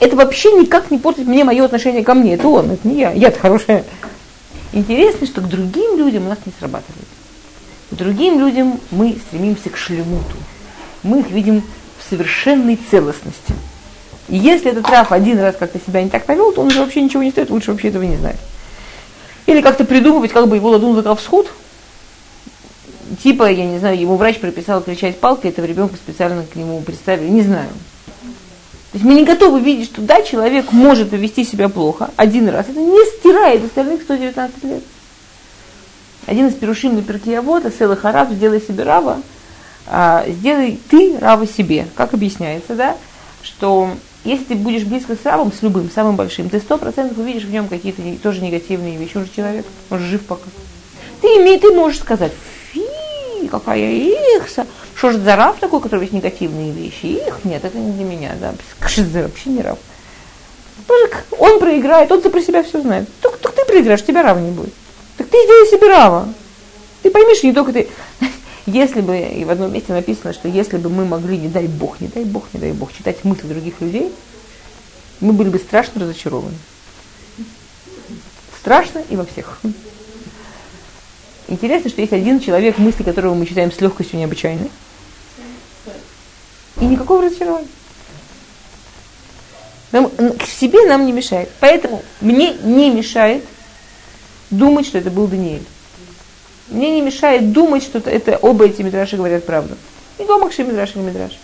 [0.00, 2.36] это вообще никак не портит мне мое отношение ко мне.
[2.36, 3.10] Это он, это не я.
[3.10, 3.84] Я-то хорошая.
[4.72, 7.04] Интересно, что к другим людям у нас не срабатывает.
[7.90, 10.36] Другим людям мы стремимся к шлемуту
[11.02, 11.62] мы их видим
[11.98, 13.54] в совершенной целостности.
[14.28, 17.00] И если этот Раф один раз как-то себя не так повел, то он уже вообще
[17.00, 18.36] ничего не стоит, лучше вообще этого не знать.
[19.46, 21.50] Или как-то придумывать, как бы его ладун закал всход.
[23.22, 27.28] Типа, я не знаю, ему врач прописал кричать палкой, этого ребенка специально к нему представили,
[27.28, 27.70] не знаю.
[28.92, 32.66] То есть мы не готовы видеть, что да, человек может повести себя плохо один раз.
[32.68, 34.82] Это не стирает остальных 119 лет.
[36.28, 39.22] Один из перушим на перкиявода, Села Хараб, сделай себе рава,
[39.86, 41.86] а, сделай ты рава себе.
[41.94, 42.98] Как объясняется, да?
[43.42, 43.90] Что
[44.24, 47.50] если ты будешь близко с равом, с любым, самым большим, ты сто процентов увидишь в
[47.50, 49.16] нем какие-то тоже негативные вещи.
[49.16, 50.44] Он же человек, он же жив пока.
[51.22, 52.32] Ты, имей, ты можешь сказать,
[52.72, 52.82] фи,
[53.50, 53.90] какая
[54.36, 54.66] ихса.
[54.96, 57.06] Что же за рав такой, который есть негативные вещи?
[57.06, 58.52] Их нет, это не для меня, да.
[58.86, 59.78] Что за вообще не рав.
[61.38, 63.08] Он проиграет, он за про себя все знает.
[63.22, 64.74] Только, только ты проиграешь, тебя рава не будет.
[65.18, 66.32] Так ты сделай себе рава.
[67.02, 67.88] Ты поймешь, не только ты.
[68.66, 72.00] Если бы, и в одном месте написано, что если бы мы могли, не дай Бог,
[72.02, 74.12] не дай Бог, не дай Бог, читать мысли других людей,
[75.20, 76.54] мы были бы страшно разочарованы.
[78.60, 79.58] Страшно и во всех.
[81.48, 84.70] Интересно, что есть один человек, мысли которого мы читаем с легкостью необычайной.
[86.78, 87.68] И никакого разочарования.
[89.92, 91.48] Нам, к себе нам не мешает.
[91.60, 93.42] Поэтому мне не мешает
[94.50, 95.64] думать, что это был Даниэль.
[96.68, 99.76] Мне не мешает думать, что это оба эти мидраши говорят правду.
[100.18, 101.38] И гомакши мидраш или мидраш.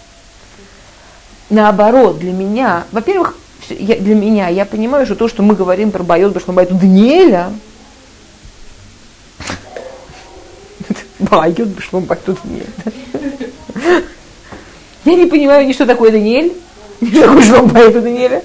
[1.51, 3.37] Наоборот, для меня, во-первых,
[3.69, 7.53] для меня, я понимаю, что то, что мы говорим про Байот Башлабайт у Даниэля,
[11.19, 12.67] Байот Башлабайт у Даниэля.
[15.05, 16.53] Я не понимаю ни что такое Даниэль,
[17.01, 18.43] ни что такое Шломбайт у Даниэля.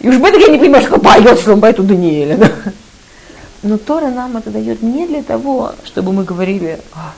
[0.00, 2.50] И уж этом я не понимаю, что такое Байот Шломбайт у Даниэля.
[3.62, 7.12] Но Тора нам это дает не для того, чтобы мы говорили, а,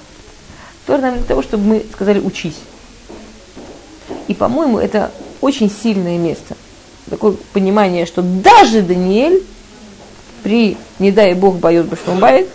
[0.87, 2.59] Тора нам для того, чтобы мы сказали учись.
[4.29, 6.57] И, по-моему, это очень сильное место.
[7.09, 9.42] Такое понимание, что даже Даниэль
[10.42, 12.48] при, не дай Бог, боет Башлумбайт,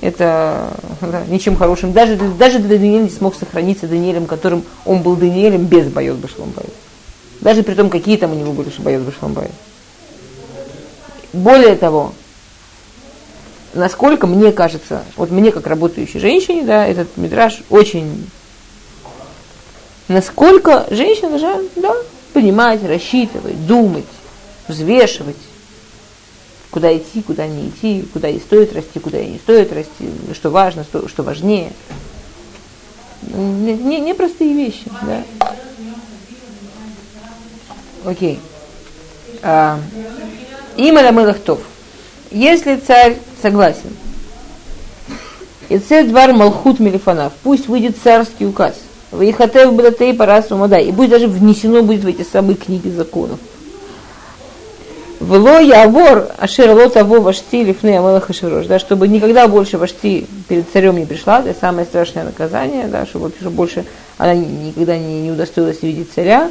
[0.00, 1.92] это да, ничем хорошим.
[1.92, 6.72] Даже, даже Даниэль не смог сохраниться Даниэлем, которым он был Даниэлем без боет Башлумбайт.
[7.40, 9.50] Даже при том, какие там у него были боет Башлумбайт.
[11.32, 12.12] Более того,
[13.74, 18.28] насколько мне кажется, вот мне как работающей женщине, да, этот мидраж очень...
[20.08, 21.94] Насколько женщина должна, да,
[22.32, 24.06] понимать, рассчитывать, думать,
[24.66, 25.36] взвешивать,
[26.70, 30.50] куда идти, куда не идти, куда ей стоит расти, куда ей не стоит расти, что
[30.50, 31.72] важно, что, что важнее.
[33.22, 35.22] Не, не простые вещи, да.
[38.04, 38.40] Окей.
[39.42, 39.78] А,
[40.76, 41.60] Мелахтов.
[42.30, 43.90] Если царь согласен,
[45.68, 48.74] и двор Малхут Мелифанав, пусть выйдет царский указ,
[49.12, 53.38] Ваихатев Братей Парас Умадай, и пусть даже внесено будет в эти самые книги законов.
[55.20, 60.64] Вело явор ашер лот аво вашти лифны амелах аширош, да, чтобы никогда больше вашти перед
[60.72, 63.84] царем не пришла, это самое страшное наказание, да, чтобы больше
[64.16, 66.50] она никогда не, не удостоилась видеть царя.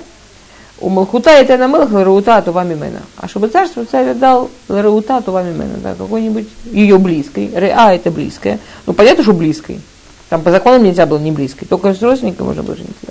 [0.81, 3.01] У Малхута это на Мелах Лараута то вами мена.
[3.17, 7.51] А чтобы царство царь отдал Лараута то вами мена, да, какой-нибудь ее близкой.
[7.53, 8.59] Реа это близкая.
[8.85, 9.81] Ну, понятно, что близкой.
[10.29, 11.67] Там по законам нельзя было не близкой.
[11.67, 13.07] Только с родственником можно было жениться.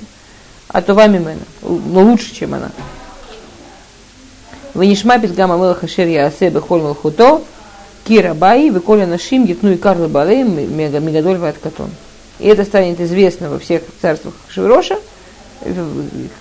[0.68, 1.40] А то вами мена.
[1.62, 2.70] Но лучше, чем она.
[4.74, 7.42] Венишма пизгама мелаха шер яасе бехоль малхуто,
[8.06, 11.90] кира баи, веколя нашим, етну и карлы балей, мегадоль ваткатон.
[12.38, 14.96] И это станет известно во всех царствах Шевроша,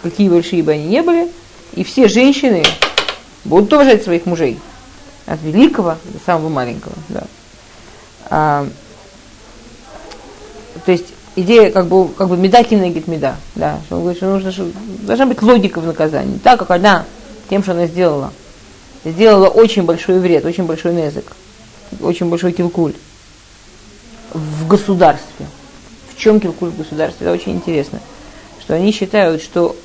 [0.03, 1.29] какие большие бы они не были,
[1.73, 2.63] и все женщины
[3.45, 4.59] будут уважать своих мужей.
[5.25, 6.95] От великого до самого маленького.
[7.09, 7.23] Да.
[8.29, 8.67] А,
[10.85, 11.05] то есть
[11.35, 13.35] идея как бы, как бы меда кинегит меда.
[13.55, 14.69] Да, что он говорит, что нужно, что
[15.01, 16.37] должна быть логика в наказании.
[16.39, 17.05] Так как она
[17.49, 18.33] тем, что она сделала.
[19.05, 21.31] Сделала очень большой вред, очень большой незык,
[22.01, 22.93] очень большой килкуль
[24.33, 25.45] в государстве.
[26.13, 27.27] В чем килкуль в государстве?
[27.27, 27.99] Это очень интересно.
[28.67, 29.77] Что они считают, что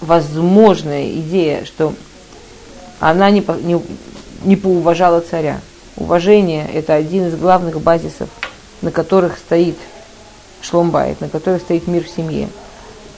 [0.00, 1.94] возможная идея, что
[2.98, 3.80] она не, не,
[4.42, 5.60] не поуважала царя.
[5.94, 8.28] Уважение– это один из главных базисов,
[8.82, 9.76] на которых стоит
[10.62, 12.48] шломбайт, на которых стоит мир в семье.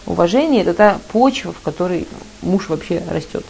[0.05, 2.07] Уважение– это та почва, в которой
[2.42, 3.46] муж вообще растет.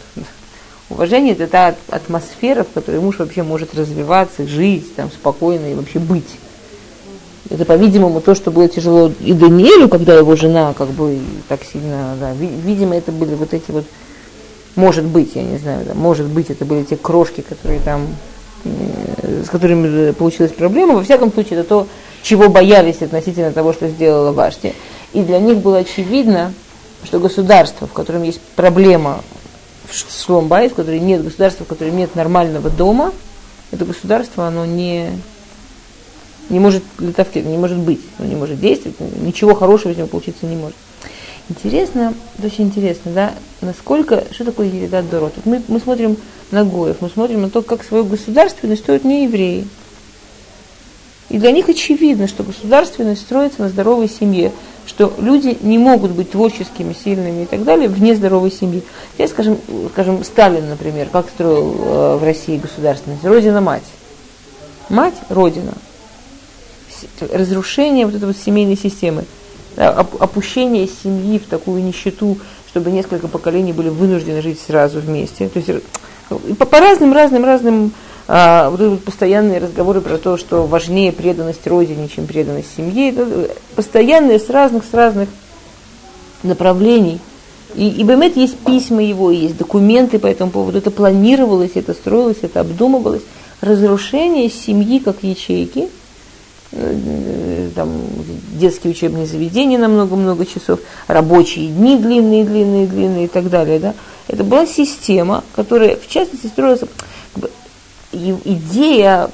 [0.89, 5.99] Уважение– это та атмосфера, в которой муж вообще может развиваться, жить там, спокойно и вообще
[5.99, 6.37] быть.
[7.51, 12.15] Это, по-видимому, то, что было тяжело и Даниэлю, когда его жена как бы так сильно,
[12.19, 13.83] да, видимо, это были вот эти вот,
[14.75, 18.07] может быть, я не знаю, да, может быть, это были те крошки, которые там,
[18.63, 20.93] э, с которыми получилась проблема.
[20.93, 21.87] Во всяком случае, это то,
[22.23, 24.73] чего боялись относительно того, что сделала Вашти.
[25.11, 26.53] И для них было очевидно,
[27.03, 29.21] что государство, в котором есть проблема
[29.89, 33.11] в Шломбай, в котором нет государства, в котором нет нормального дома,
[33.71, 35.09] это государство, оно не,
[36.51, 40.45] не может летовки, не может быть, оно не может действовать, ничего хорошего из него получиться
[40.45, 40.75] не может.
[41.49, 45.33] Интересно, очень интересно, да, насколько, что такое Еридат Дорот?
[45.45, 46.17] Мы, мы смотрим
[46.51, 49.67] на Гоев, мы смотрим на то, как свою государственность строят не евреи.
[51.29, 54.51] И для них очевидно, что государственность строится на здоровой семье,
[54.85, 58.83] что люди не могут быть творческими, сильными и так далее вне здоровой семьи.
[59.17, 59.57] Я, скажем,
[59.93, 63.23] скажем Сталин, например, как строил э, в России государственность?
[63.23, 63.83] Родина-мать.
[64.89, 65.73] Мать– Родина.
[67.31, 69.25] Разрушение вот этой вот семейной системы.
[69.77, 72.37] Опущение семьи в такую нищету,
[72.69, 75.47] чтобы несколько поколений были вынуждены жить сразу вместе.
[75.49, 77.93] То есть э, по разным, разным, разным
[78.27, 83.49] а, вот эти постоянные разговоры про то, что важнее преданность родине, чем преданность семье, это
[83.75, 85.27] постоянные с разных, с разных
[86.43, 87.19] направлений.
[87.75, 90.77] И, и Бемет есть письма его, есть документы по этому поводу.
[90.77, 93.23] Это планировалось, это строилось, это обдумывалось.
[93.59, 95.89] Разрушение семьи как ячейки, э,
[97.75, 98.01] там,
[98.53, 103.79] детские учебные заведения на много-много часов, рабочие дни длинные, длинные, длинные и так далее.
[103.79, 103.93] Да?
[104.27, 106.81] Это была система, которая, в частности, строилась
[108.13, 109.29] идея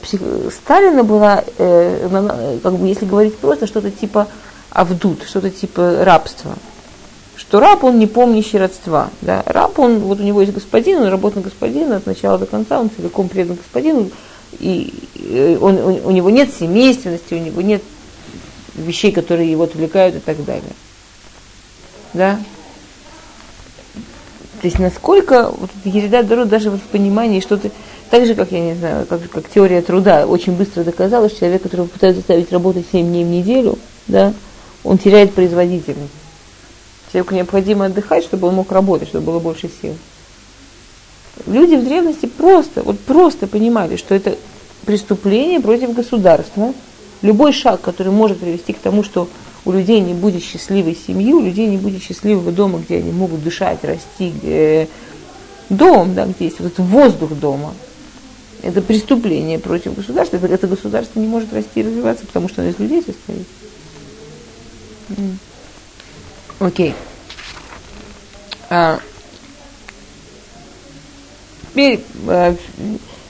[0.52, 4.28] Сталина была, э, как бы, если говорить просто, что-то типа
[4.70, 6.54] авдут, что-то типа рабства.
[7.36, 9.10] Что раб, он не помнящий родства.
[9.22, 9.44] Да?
[9.46, 12.80] Раб, он, вот у него есть господин, он работает на господина от начала до конца,
[12.80, 14.10] он целиком предан господину,
[14.60, 17.82] и э, он, у, у него нет семейственности, у него нет
[18.76, 20.74] вещей, которые его отвлекают и так далее.
[22.14, 22.39] Да?
[24.62, 27.72] То есть насколько вот Ереда Дород даже вот в понимании, что ты,
[28.10, 31.64] так же, как, я не знаю, как, как теория труда очень быстро доказала, что человек,
[31.64, 33.78] который пытается заставить работать 7 дней в неделю,
[34.08, 34.34] да,
[34.84, 36.12] он теряет производительность.
[37.12, 39.95] Человеку необходимо отдыхать, чтобы он мог работать, чтобы было больше сил.
[41.46, 44.36] Люди в древности просто, вот просто понимали, что это
[44.86, 46.74] преступление против государства.
[47.22, 49.28] Любой шаг, который может привести к тому, что
[49.66, 53.44] у людей не будет счастливой семьи, у людей не будет счастливого дома, где они могут
[53.44, 54.88] дышать, расти, где
[55.70, 57.74] дом, да, где есть вот этот воздух дома,
[58.64, 60.38] это преступление против государства.
[60.38, 63.48] Это государство не может расти и развиваться, потому что оно из людей состоит.
[66.60, 66.90] Окей.
[66.90, 66.94] Okay.
[68.70, 69.00] А,
[71.78, 72.55] теперь а,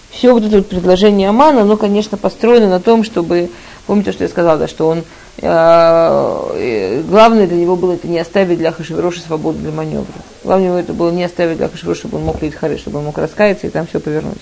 [0.09, 3.49] все вот это вот предложение Амана, оно, конечно, построено на том, чтобы,
[3.85, 5.03] помните, что я сказала, да, что он,
[5.41, 10.07] а, главное для него было это не оставить для Хашевироша свободу для маневра.
[10.45, 13.17] Главное это было не оставить для Хашевироша, чтобы он мог лить хары, чтобы он мог
[13.17, 14.39] раскаяться и там все повернуть.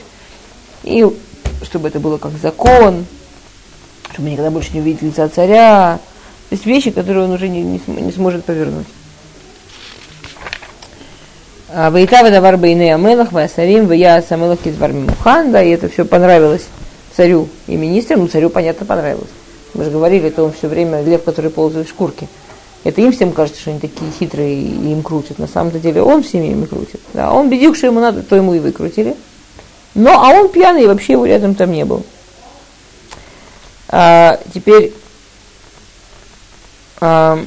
[0.84, 1.04] И
[1.64, 3.08] чтобы это было как закон,
[4.14, 6.00] чтобы никогда больше не увидеть лица царя.
[6.50, 8.86] То есть вещи, которые он уже не, не, не сможет повернуть.
[11.78, 16.62] А, Ваикава давар бейны амелах, ваасарим, вая самелах из Мухан, да, и это все понравилось
[17.14, 19.28] царю и министрам, ну царю, понятно, понравилось.
[19.74, 22.30] Мы же говорили, это он все время лев, который ползает в шкурке.
[22.86, 25.38] Это им всем кажется, что они такие хитрые и им крутят.
[25.38, 27.02] На самом деле он всеми ими крутит.
[27.14, 29.14] Да, он бедюк, что ему надо, то ему и выкрутили.
[29.96, 32.06] Но, а он пьяный, и вообще его рядом там не был.
[33.90, 34.94] А, теперь
[37.02, 37.44] а,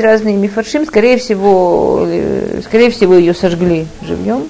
[0.00, 4.48] разные мифаршим, скорее всего, э, скорее всего ее сожгли живьем.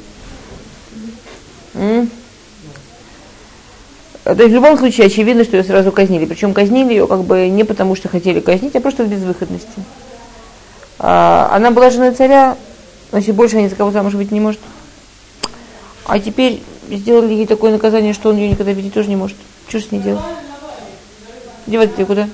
[4.26, 6.24] То есть в любом случае очевидно, что ее сразу казнили.
[6.24, 9.68] Причем казнили ее как бы не потому, что хотели казнить, а просто в безвыходности.
[10.98, 12.56] А, она была женой царя,
[13.12, 14.58] значит, больше они за кого замуж быть не может.
[16.06, 19.36] А теперь сделали ей такое наказание, что он ее никогда видеть тоже не может.
[19.68, 20.24] Что с ней делать?
[21.68, 22.28] Девать ты куда?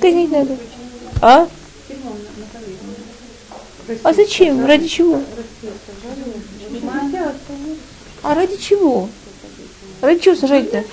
[0.00, 0.56] Казнить надо.
[1.20, 1.48] А?
[4.02, 4.64] А зачем?
[4.66, 5.20] Ради чего?
[8.22, 9.08] А ради чего?
[10.00, 10.84] Ради чего сажать-то?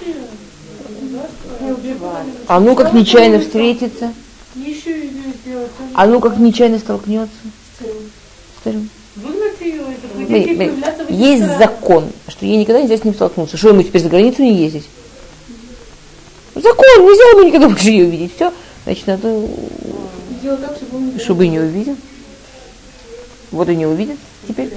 [2.47, 4.13] А ну как нечаянно встретиться?
[5.93, 7.35] А ну как нечаянно столкнется?
[11.09, 13.57] Есть закон, что ей никогда нельзя с ним столкнуться.
[13.57, 14.87] Что ему теперь за границу не ездить?
[16.55, 18.35] Закон, нельзя ему никогда больше ее увидеть.
[18.35, 19.47] Все, значит, надо,
[21.19, 21.95] чтобы не увидел.
[23.51, 24.71] Вот и не увидит теперь.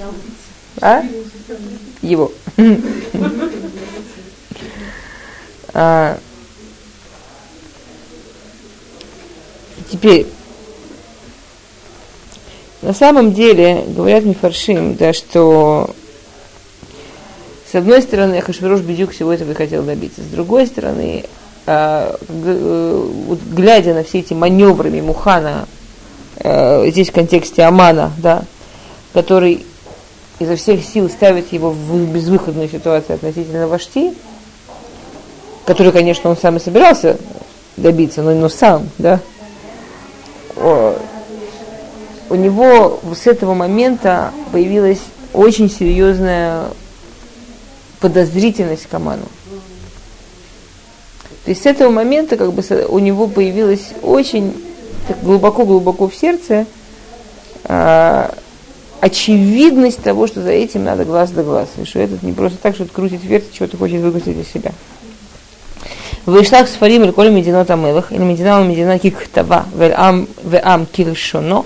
[0.81, 1.03] А?
[2.01, 2.31] Его.
[5.73, 6.17] а,
[9.89, 10.27] теперь,
[12.81, 15.95] на самом деле, говорят Мифаршим, да, что
[17.71, 20.21] с одной стороны, Ахашвирош Бедюк всего этого и хотел добиться.
[20.21, 21.25] С другой стороны,
[21.65, 23.09] а, э,
[23.51, 25.67] глядя на все эти маневры Мухана,
[26.37, 28.43] э, здесь в контексте Амана, да,
[29.15, 29.65] который
[30.39, 34.13] изо всех сил ставит его в безвыходную ситуацию относительно Вашти,
[35.65, 37.17] который, конечно, он сам и собирался
[37.77, 39.21] добиться, но, но сам, да,
[40.57, 44.99] у него с этого момента появилась
[45.31, 46.65] очень серьезная
[48.01, 49.25] подозрительность к Аману.
[51.45, 54.53] То есть с этого момента как бы у него появилась очень
[55.21, 56.65] глубоко-глубоко в сердце
[57.63, 58.35] а,
[59.05, 61.69] очевидность того, что за этим надо глаз да глаз.
[61.77, 64.71] И что этот не просто так, что крутит вертит, чего-то хочет выкрутить для себя.
[66.25, 71.65] Вышла с Фарим или Коля Медина Тамелах, или Медина Медина Киктава, Веам Веам Килшоно,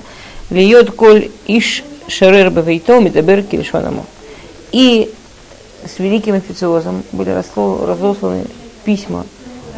[0.49, 4.05] Вейот Коль Иш Шерер Бевейто, Медабер Килшонамо.
[4.73, 5.09] И
[5.85, 8.47] с великим официозом были разосланы
[8.83, 9.25] письма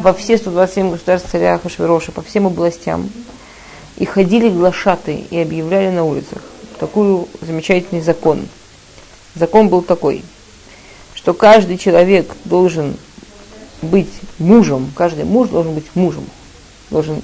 [0.00, 3.08] во все 127 государств царя Хашвироша, по всем областям.
[3.98, 6.42] И ходили глашаты и объявляли на улицах
[6.82, 8.48] такой замечательный закон.
[9.36, 10.24] Закон был такой,
[11.14, 12.96] что каждый человек должен
[13.82, 14.10] быть
[14.40, 16.26] мужем, каждый муж должен быть мужем,
[16.90, 17.22] должен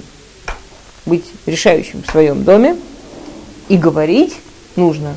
[1.07, 2.77] быть решающим в своем доме,
[3.69, 4.37] и говорить
[4.77, 5.17] нужно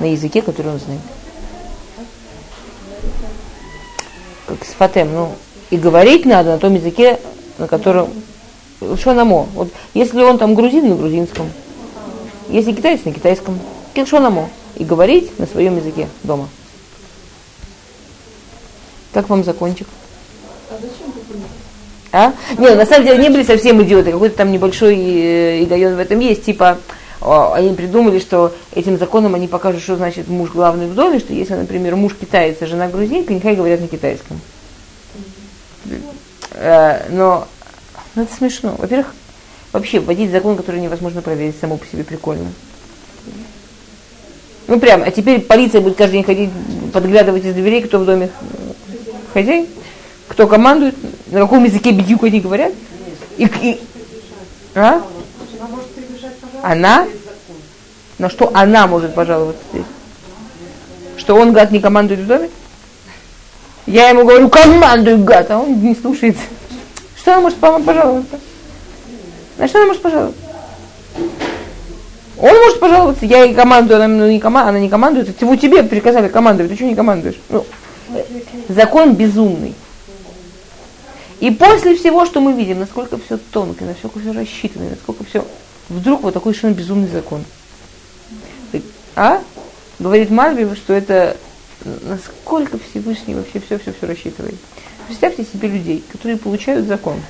[0.00, 1.00] на языке, который он знает.
[4.46, 5.32] Как с фатем, ну,
[5.70, 7.20] и говорить надо на том языке,
[7.58, 8.08] на котором
[8.98, 9.46] что намо.
[9.54, 11.48] Вот если он там грузин, на грузинском.
[12.48, 13.58] Если китаец, на китайском.
[13.94, 14.48] Киршонамо.
[14.76, 16.48] И говорить на своем языке дома.
[19.12, 19.86] Как вам закончик?
[22.10, 22.32] А?
[22.58, 26.20] Не, на самом деле не были совсем идиоты, какой-то там небольшой э, игайон в этом
[26.20, 26.78] есть, типа
[27.24, 31.54] они придумали, что этим законом они покажут, что значит муж главный в доме, что если,
[31.54, 34.40] например, муж китаец, а жена грузинка, нехай говорят на китайском.
[36.52, 37.48] Э, но
[38.14, 38.74] ну, это смешно.
[38.78, 39.14] Во-первых,
[39.74, 42.46] вообще вводить закон, который невозможно проверить, само по себе прикольно.
[44.68, 46.50] Ну прям, а теперь полиция будет каждый день ходить,
[46.92, 48.30] подглядывать из дверей, кто в доме
[49.34, 49.66] хозяин,
[50.28, 50.94] кто командует,
[51.26, 52.72] на каком языке бедюк они говорят.
[53.36, 53.80] И, и,
[54.74, 55.02] а?
[56.62, 57.06] Она?
[58.18, 59.84] На что она может пожаловаться здесь?
[61.16, 62.48] Что он, гад, не командует в доме?
[63.86, 66.42] Я ему говорю, командуй, гад, а он не слушается.
[67.16, 68.38] Что она может пожаловаться?
[69.58, 70.40] На что она может пожаловаться?
[72.38, 75.82] Он может пожаловаться, я и командую, она, ну, не кома, она не командует, всего тебе
[75.84, 77.40] приказали командовать, ты что не командуешь?
[77.48, 77.64] Ну,
[78.68, 79.74] закон безумный.
[81.40, 85.46] И после всего, что мы видим, насколько все тонко, насколько все рассчитано, насколько все...
[85.88, 87.44] Вдруг вот такой совершенно безумный закон.
[89.14, 89.40] А?
[89.98, 91.36] Говорит Мальби, что это
[91.84, 94.56] насколько Всевышний вообще все-все-все рассчитывает.
[95.06, 97.20] Представьте себе людей, которые получают закон.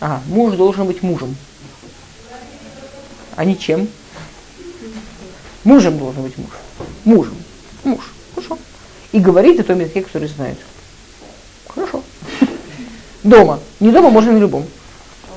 [0.00, 1.36] Ага, муж должен быть мужем.
[3.36, 3.88] А не чем?
[5.64, 6.50] Мужем должен быть муж.
[7.04, 7.34] Мужем.
[7.84, 8.12] Муж.
[8.34, 8.58] Хорошо.
[9.12, 10.58] И говорить о том языке, который знает.
[11.68, 12.02] Хорошо.
[13.22, 13.60] Дома.
[13.80, 14.64] Не дома, можно на любом.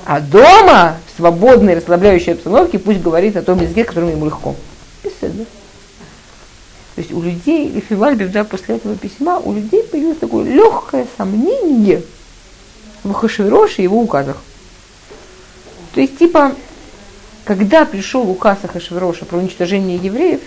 [0.04, 4.54] А дома, в свободной, расслабляющей обстановке, пусть говорит о том языке, которым ему легко.
[5.02, 5.44] Беседа.
[6.94, 11.06] То есть у людей, и Фивальбев, да, после этого письма, у людей появилось такое легкое
[11.16, 12.02] сомнение
[13.02, 14.36] в Хашвироше и его указах.
[15.94, 16.54] То есть, типа,
[17.44, 20.40] когда пришел указ Ахашвироша про уничтожение евреев,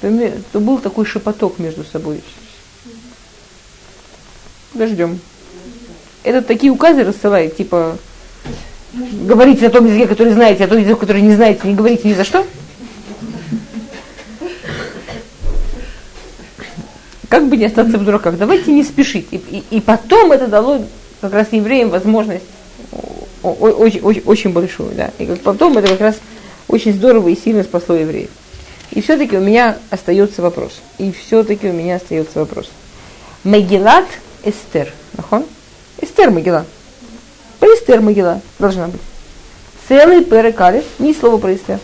[0.00, 2.22] то, то был такой шепоток между собой.
[4.72, 5.18] Подождем.
[6.22, 7.98] Этот такие указы рассылает, типа,
[8.92, 12.14] говорите о том языке, который знаете, о том языке, который не знаете, не говорите ни
[12.14, 12.46] за что.
[17.28, 19.26] Как бы не остаться в дураках, давайте не спешить.
[19.32, 20.86] И, и, и потом это дало
[21.20, 22.44] как раз евреям возможность
[23.42, 25.10] очень, очень, большую, да.
[25.18, 26.16] И как потом это как раз
[26.66, 28.30] очень здорово и сильно спасло евреев.
[28.90, 30.80] И все-таки у меня остается вопрос.
[30.98, 32.70] И все-таки у меня остается вопрос.
[33.44, 34.06] Мегилат
[34.44, 34.92] Эстер.
[35.16, 35.44] Нахон?
[36.00, 36.64] Эстер Мегила.
[37.60, 39.00] По Эстер Мегила должна быть.
[39.88, 41.78] Целый перекалит, ни слова про Эстер.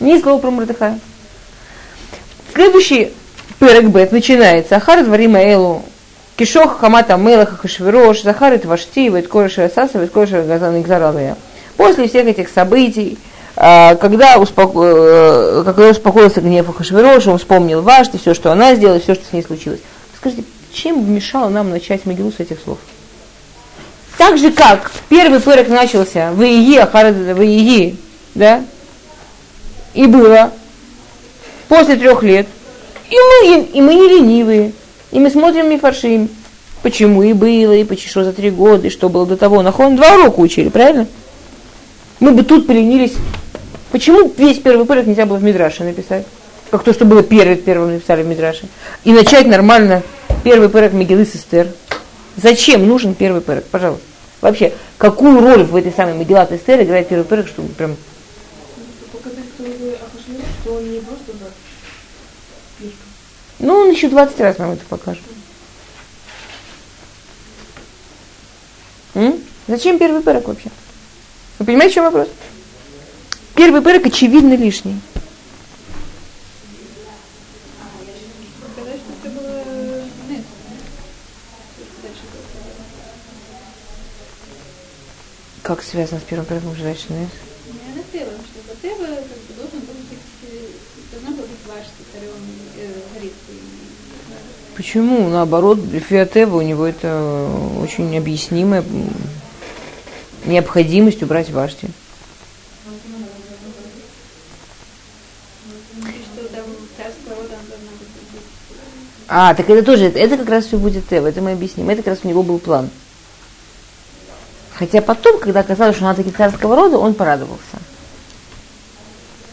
[0.00, 0.98] Ни слова про Мордыхая.
[2.54, 3.12] Следующий
[3.58, 4.76] перек Бет начинается.
[4.76, 5.82] Ахар дворима Элу
[6.36, 11.36] Кишох Хамата Мелаха Хашвирош, Захарит Вашти, Вайткориша Саса, Вайткориша Газан Игзаралая.
[11.76, 13.18] После всех этих событий,
[13.56, 14.80] а, когда, успоко...
[14.82, 19.32] Э, когда успокоился гнев Ахашвироша, он вспомнил Вашти, все, что она сделала, все, что с
[19.32, 19.80] ней случилось.
[20.16, 22.78] Скажите, чем мешало нам начать Могилу с этих слов?
[24.16, 27.96] Так же, как первый пырок начался в Ии, Ахарит в Ии,
[28.34, 28.64] да,
[29.94, 30.50] и было
[31.68, 32.46] после трех лет,
[33.10, 34.72] и мы, и мы не ленивые,
[35.12, 36.28] и мы смотрим Мифаршим,
[36.82, 39.62] почему и было, и почему за три года, и что было до того.
[39.62, 41.06] Нахон два урока учили, правильно?
[42.18, 43.12] Мы бы тут поленились.
[43.90, 46.26] Почему весь первый порядок нельзя было в Мидраше написать?
[46.70, 48.66] Как то, что было перед первым написали в Мидраше.
[49.04, 50.02] И начать нормально
[50.42, 51.68] первый порядок Мегилы Сестер.
[52.36, 53.68] Зачем нужен первый порядок?
[53.70, 54.04] Пожалуйста.
[54.40, 57.96] Вообще, какую роль в этой самой Мегилат Эстер играет первый порядок, чтобы прям...
[59.12, 59.44] Показать,
[60.62, 61.31] что он не просто
[63.62, 65.22] ну, он еще 20 раз нам это покажет.
[69.14, 69.40] М?
[69.68, 70.70] Зачем первый пырок вообще?
[71.58, 72.28] Вы понимаете, в чем вопрос?
[73.54, 75.00] Первый пырок очевидно лишний.
[85.62, 87.28] Как связано с первым пыроком женщины?
[87.66, 89.80] Не на первом, что бы должен
[92.12, 93.30] царем
[94.76, 95.28] Почему?
[95.28, 97.48] Наоборот, Фиатева у него это
[97.80, 98.82] очень объяснимая
[100.46, 101.88] необходимость убрать Вашти.
[109.34, 111.88] А, так это тоже, это как раз все будет Тева, это мы объясним.
[111.88, 112.90] Это как раз у него был план.
[114.74, 117.78] Хотя потом, когда оказалось, что она таки царского рода, он порадовался.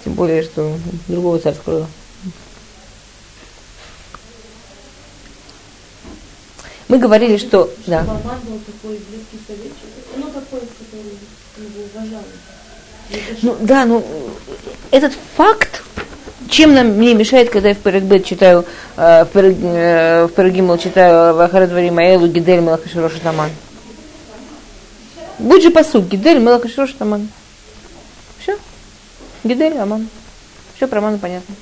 [0.03, 0.75] Тем более, что
[1.07, 1.87] другого царского рода.
[6.89, 7.69] Мы говорили, что...
[7.85, 8.01] Да.
[8.01, 11.13] был такой близкий советчик, ну такой, который
[11.57, 12.25] его уважали.
[13.43, 14.03] Ну да, ну
[14.89, 15.83] этот факт,
[16.49, 18.65] чем нам мне мешает, когда я в Перекбет читаю,
[18.97, 23.51] э, в, Перег, э, в Перегимл читаю Вахарадвари Маэлу, Гидель, Мелахаширош Таман.
[25.37, 27.29] Будь же посуд, Гидель, Мелахаширош Таман.
[28.39, 28.57] Все.
[29.43, 30.07] Гидель, Аман.
[30.75, 31.53] Все про Амана понятно.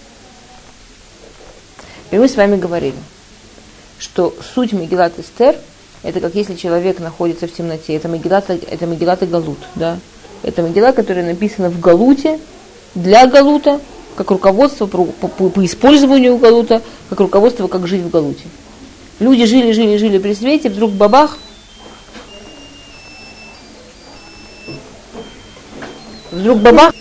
[2.12, 2.96] И мы с вами говорили,
[4.00, 5.56] что суть Мегилат Эстер–
[6.04, 7.96] это как если человек находится в темноте.
[7.96, 9.58] Это Мегилат, это Мегилат и Галут.
[9.76, 9.98] Да?
[10.44, 12.40] Это Мегила, которая написана в Галуте,
[12.96, 13.80] для Галута,
[14.16, 18.46] как руководство по, по, по использованию Галута, как руководство, как жить в Галуте.
[19.20, 21.38] Люди жили, жили, жили при свете, вдруг бабах,
[26.32, 26.94] вдруг бабах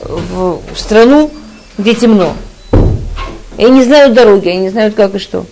[0.00, 1.30] в, в страну,
[1.78, 2.34] где темно.
[3.56, 5.46] И они не знают дороги, они не знают как и что.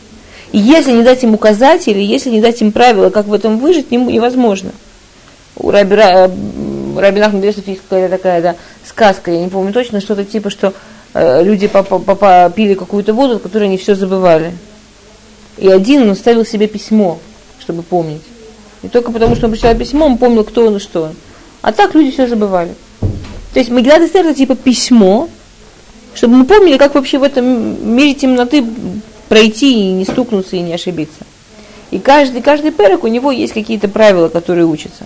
[0.52, 3.90] И если не дать им указатели, если не дать им правила, как в этом выжить,
[3.90, 4.70] невозможно.
[5.56, 10.50] У Раби, Раби Нахман есть какая-то такая да, сказка, я не помню точно, что-то типа,
[10.50, 10.74] что
[11.14, 14.52] э, люди пили какую-то воду, которой они все забывали.
[15.56, 17.18] И один он оставил себе письмо,
[17.58, 18.22] чтобы помнить.
[18.82, 21.16] И только потому, что он прочитал письмо, он помнил, кто он и что он.
[21.62, 22.74] А так люди все забывали.
[23.52, 25.28] То есть Магилат это типа письмо,
[26.14, 28.64] чтобы мы помнили, как вообще в этом мире темноты
[29.28, 31.24] пройти и не стукнуться и не ошибиться.
[31.90, 35.04] И каждый, каждый перек, у него есть какие-то правила, которые учатся.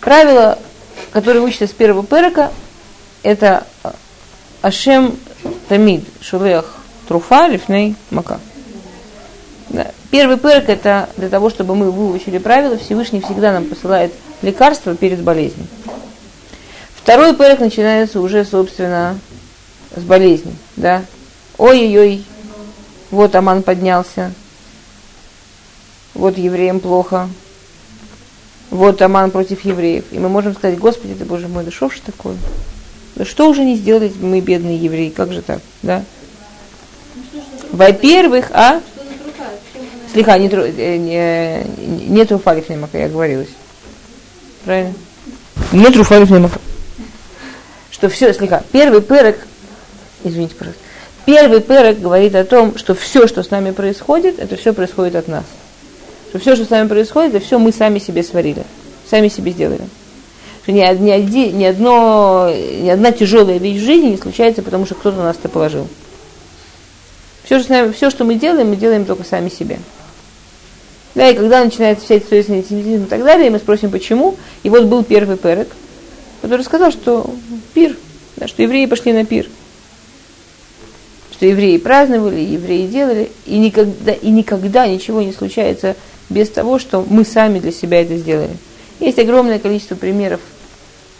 [0.00, 0.58] Правила,
[1.12, 2.52] которые учатся с первого перека,
[3.22, 3.66] это
[4.60, 5.16] Ашем
[5.68, 6.76] Тамид Шулех
[7.08, 8.40] Труфа Лифней Мака.
[9.70, 9.90] Да.
[10.10, 15.20] Первый перк это для того, чтобы мы выучили правила, Всевышний всегда нам посылает лекарство перед
[15.22, 15.66] болезнью.
[16.94, 19.18] Второй перк начинается уже, собственно,
[19.96, 20.54] с болезни.
[20.76, 21.02] Да?
[21.58, 22.24] Ой-ой-ой,
[23.14, 24.32] вот Аман поднялся,
[26.14, 27.28] вот евреям плохо,
[28.70, 30.04] вот Аман против евреев.
[30.10, 32.36] И мы можем сказать, Господи, ты Боже мой, да что ж такое?
[33.14, 36.04] Да что уже не сделали мы, бедные евреи, как же так, да?
[37.70, 38.80] Во-первых, а?
[40.12, 43.48] Слегка, не, э, не, не труфалив немака, я говорилась.
[44.64, 44.94] Правильно?
[45.72, 46.60] Не труфалив немака.
[47.90, 48.62] Что все, слегка.
[48.70, 49.46] Первый перек,
[50.22, 50.83] извините, пожалуйста.
[51.26, 55.28] Первый перек говорит о том, что все, что с нами происходит, это все происходит от
[55.28, 55.44] нас.
[56.28, 58.64] Что все, что с нами происходит, это все мы сами себе сварили.
[59.08, 59.86] Сами себе сделали.
[60.62, 64.94] Что ни, ни, ни, одно, ни одна тяжелая вещь в жизни не случается, потому что
[64.94, 65.88] кто-то нас это положил.
[67.44, 69.78] Все, что, нами, все, что мы делаем, мы делаем только сами себе.
[71.14, 74.36] Да, и когда начинается вся история с антисемитизмом и так далее, мы спросим, почему.
[74.62, 75.68] И вот был первый перек,
[76.42, 77.32] который сказал, что
[77.72, 77.96] пир,
[78.36, 79.48] да, что евреи пошли на пир.
[81.34, 85.96] Что евреи праздновали, евреи делали, и никогда, и никогда ничего не случается
[86.30, 88.56] без того, что мы сами для себя это сделали.
[89.00, 90.40] Есть огромное количество примеров,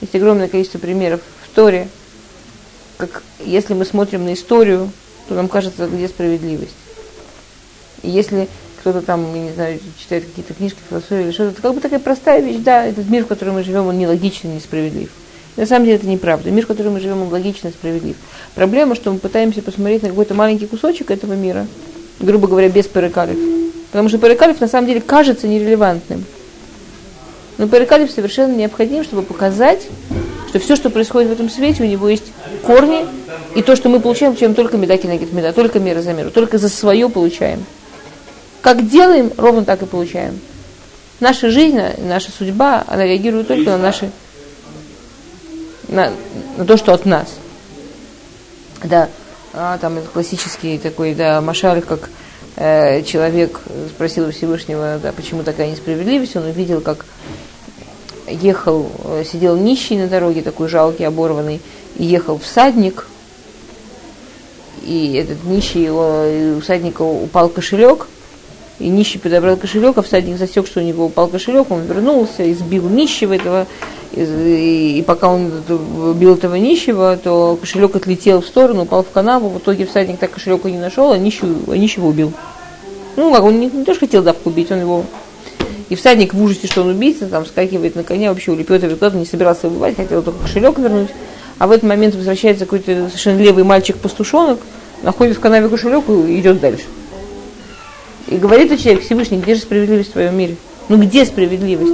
[0.00, 1.88] есть огромное количество примеров в Торе,
[2.96, 4.92] как если мы смотрим на историю,
[5.28, 6.76] то нам кажется, где справедливость.
[8.04, 8.46] И если
[8.78, 11.98] кто-то там, я не знаю, читает какие-то книжки, философии или что-то, это как бы такая
[11.98, 15.10] простая вещь, да, этот мир, в котором мы живем, он нелогичен, несправедлив.
[15.56, 16.50] На самом деле это неправда.
[16.50, 18.16] Мир, в котором мы живем, он логичен и справедлив.
[18.54, 21.66] Проблема, что мы пытаемся посмотреть на какой-то маленький кусочек этого мира,
[22.20, 23.38] грубо говоря, без перекалив.
[23.90, 26.24] Потому что перекалив на самом деле кажется нерелевантным.
[27.58, 29.82] Но перекалив совершенно необходим, чтобы показать,
[30.48, 32.32] что все, что происходит в этом свете, у него есть
[32.64, 33.06] корни,
[33.54, 36.58] и то, что мы получаем, получаем только меда кинагит меда, только мера за меру, только
[36.58, 37.64] за свое получаем.
[38.60, 40.40] Как делаем, ровно так и получаем.
[41.20, 44.10] Наша жизнь, наша судьба, она реагирует только на наши,
[45.94, 46.12] на,
[46.56, 47.28] на то, что от нас.
[48.82, 49.08] Да,
[49.52, 52.10] а, там классический такой, да, машаль, как
[52.56, 57.06] э, человек спросил у Всевышнего, да, почему такая несправедливость, он увидел, как
[58.28, 61.60] ехал, э, сидел нищий на дороге, такой жалкий, оборванный,
[61.96, 63.06] и ехал всадник,
[64.82, 68.08] и этот нищий, у всадника упал кошелек,
[68.80, 72.88] и нищий подобрал кошелек, а всадник засек, что у него упал кошелек, он вернулся, избил
[72.88, 73.66] нищего этого,
[74.14, 75.50] и, и пока он
[76.14, 80.30] бил этого нищего, то кошелек отлетел в сторону, упал в канаву, в итоге всадник так
[80.30, 82.32] кошелек не нашел, а нищего, а нищего убил.
[83.16, 85.04] Ну, как он не, не тоже хотел давку убить, он его
[85.88, 89.26] и всадник в ужасе, что он убийца, там скакивает на коня, вообще улепетывает куда-то, не
[89.26, 91.10] собирался убивать, хотел только кошелек вернуть.
[91.58, 94.58] А в этот момент возвращается какой-то совершенно левый мальчик-пастушонок,
[95.02, 96.84] находит в канаве кошелек и идет дальше.
[98.28, 100.56] И говорит у человека, Всевышний, где же справедливость в твоем мире?
[100.88, 101.92] Ну где справедливость?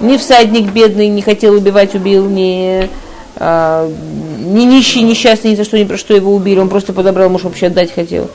[0.00, 2.88] Ни всадник бедный не хотел убивать, убил, ни,
[3.36, 3.90] а,
[4.38, 7.44] ни нищий, несчастный, ни за что, ни про что его убили, он просто подобрал, может,
[7.44, 8.30] вообще отдать хотел.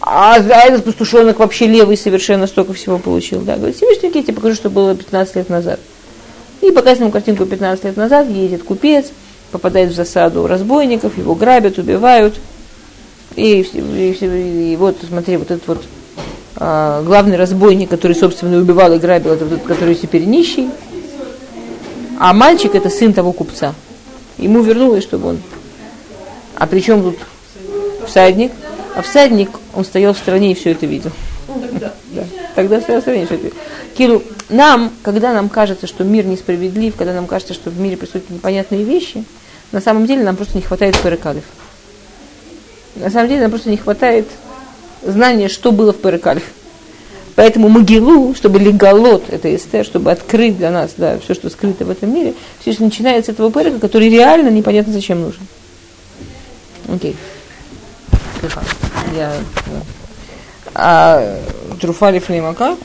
[0.00, 3.40] А, а этот пастушонок вообще левый совершенно столько всего получил.
[3.42, 3.56] Да.
[3.56, 5.78] Говорит, Всевышний, я тебе покажу, что было 15 лет назад.
[6.62, 9.06] И показывает ему картинку 15 лет назад, едет купец,
[9.50, 12.34] попадает в засаду разбойников, его грабят, убивают.
[13.36, 15.84] И, и, и, и вот, смотри, вот этот вот
[16.62, 20.68] а, главный разбойник, который, собственно, убивал и грабил, это этот, который теперь нищий.
[22.18, 23.74] А мальчик это сын того купца.
[24.36, 25.38] Ему вернулось, чтобы он...
[26.56, 27.16] А при чем тут
[28.06, 28.52] всадник?
[28.94, 31.12] А всадник, он стоял в стороне и все это видел.
[31.46, 31.94] Тогда.
[32.10, 32.24] Да.
[32.54, 33.56] Тогда стоял в стороне и все это видел.
[33.96, 38.28] Киру, нам, когда нам кажется, что мир несправедлив, когда нам кажется, что в мире происходят
[38.28, 39.24] непонятные вещи,
[39.72, 41.44] на самом деле нам просто не хватает перекалев.
[42.96, 44.26] На самом деле нам просто не хватает
[45.02, 46.44] знания, что было в перекалев.
[47.36, 51.90] Поэтому Могилу, чтобы леголот, это эстер, чтобы открыть для нас да, все, что скрыто в
[51.90, 55.40] этом мире, все это начинается с этого перека, который реально непонятно зачем нужен.
[56.92, 57.16] Окей.
[58.42, 58.58] Okay.
[59.16, 59.32] Я...
[60.74, 61.40] А,
[61.80, 62.76] Труфали Флеймака.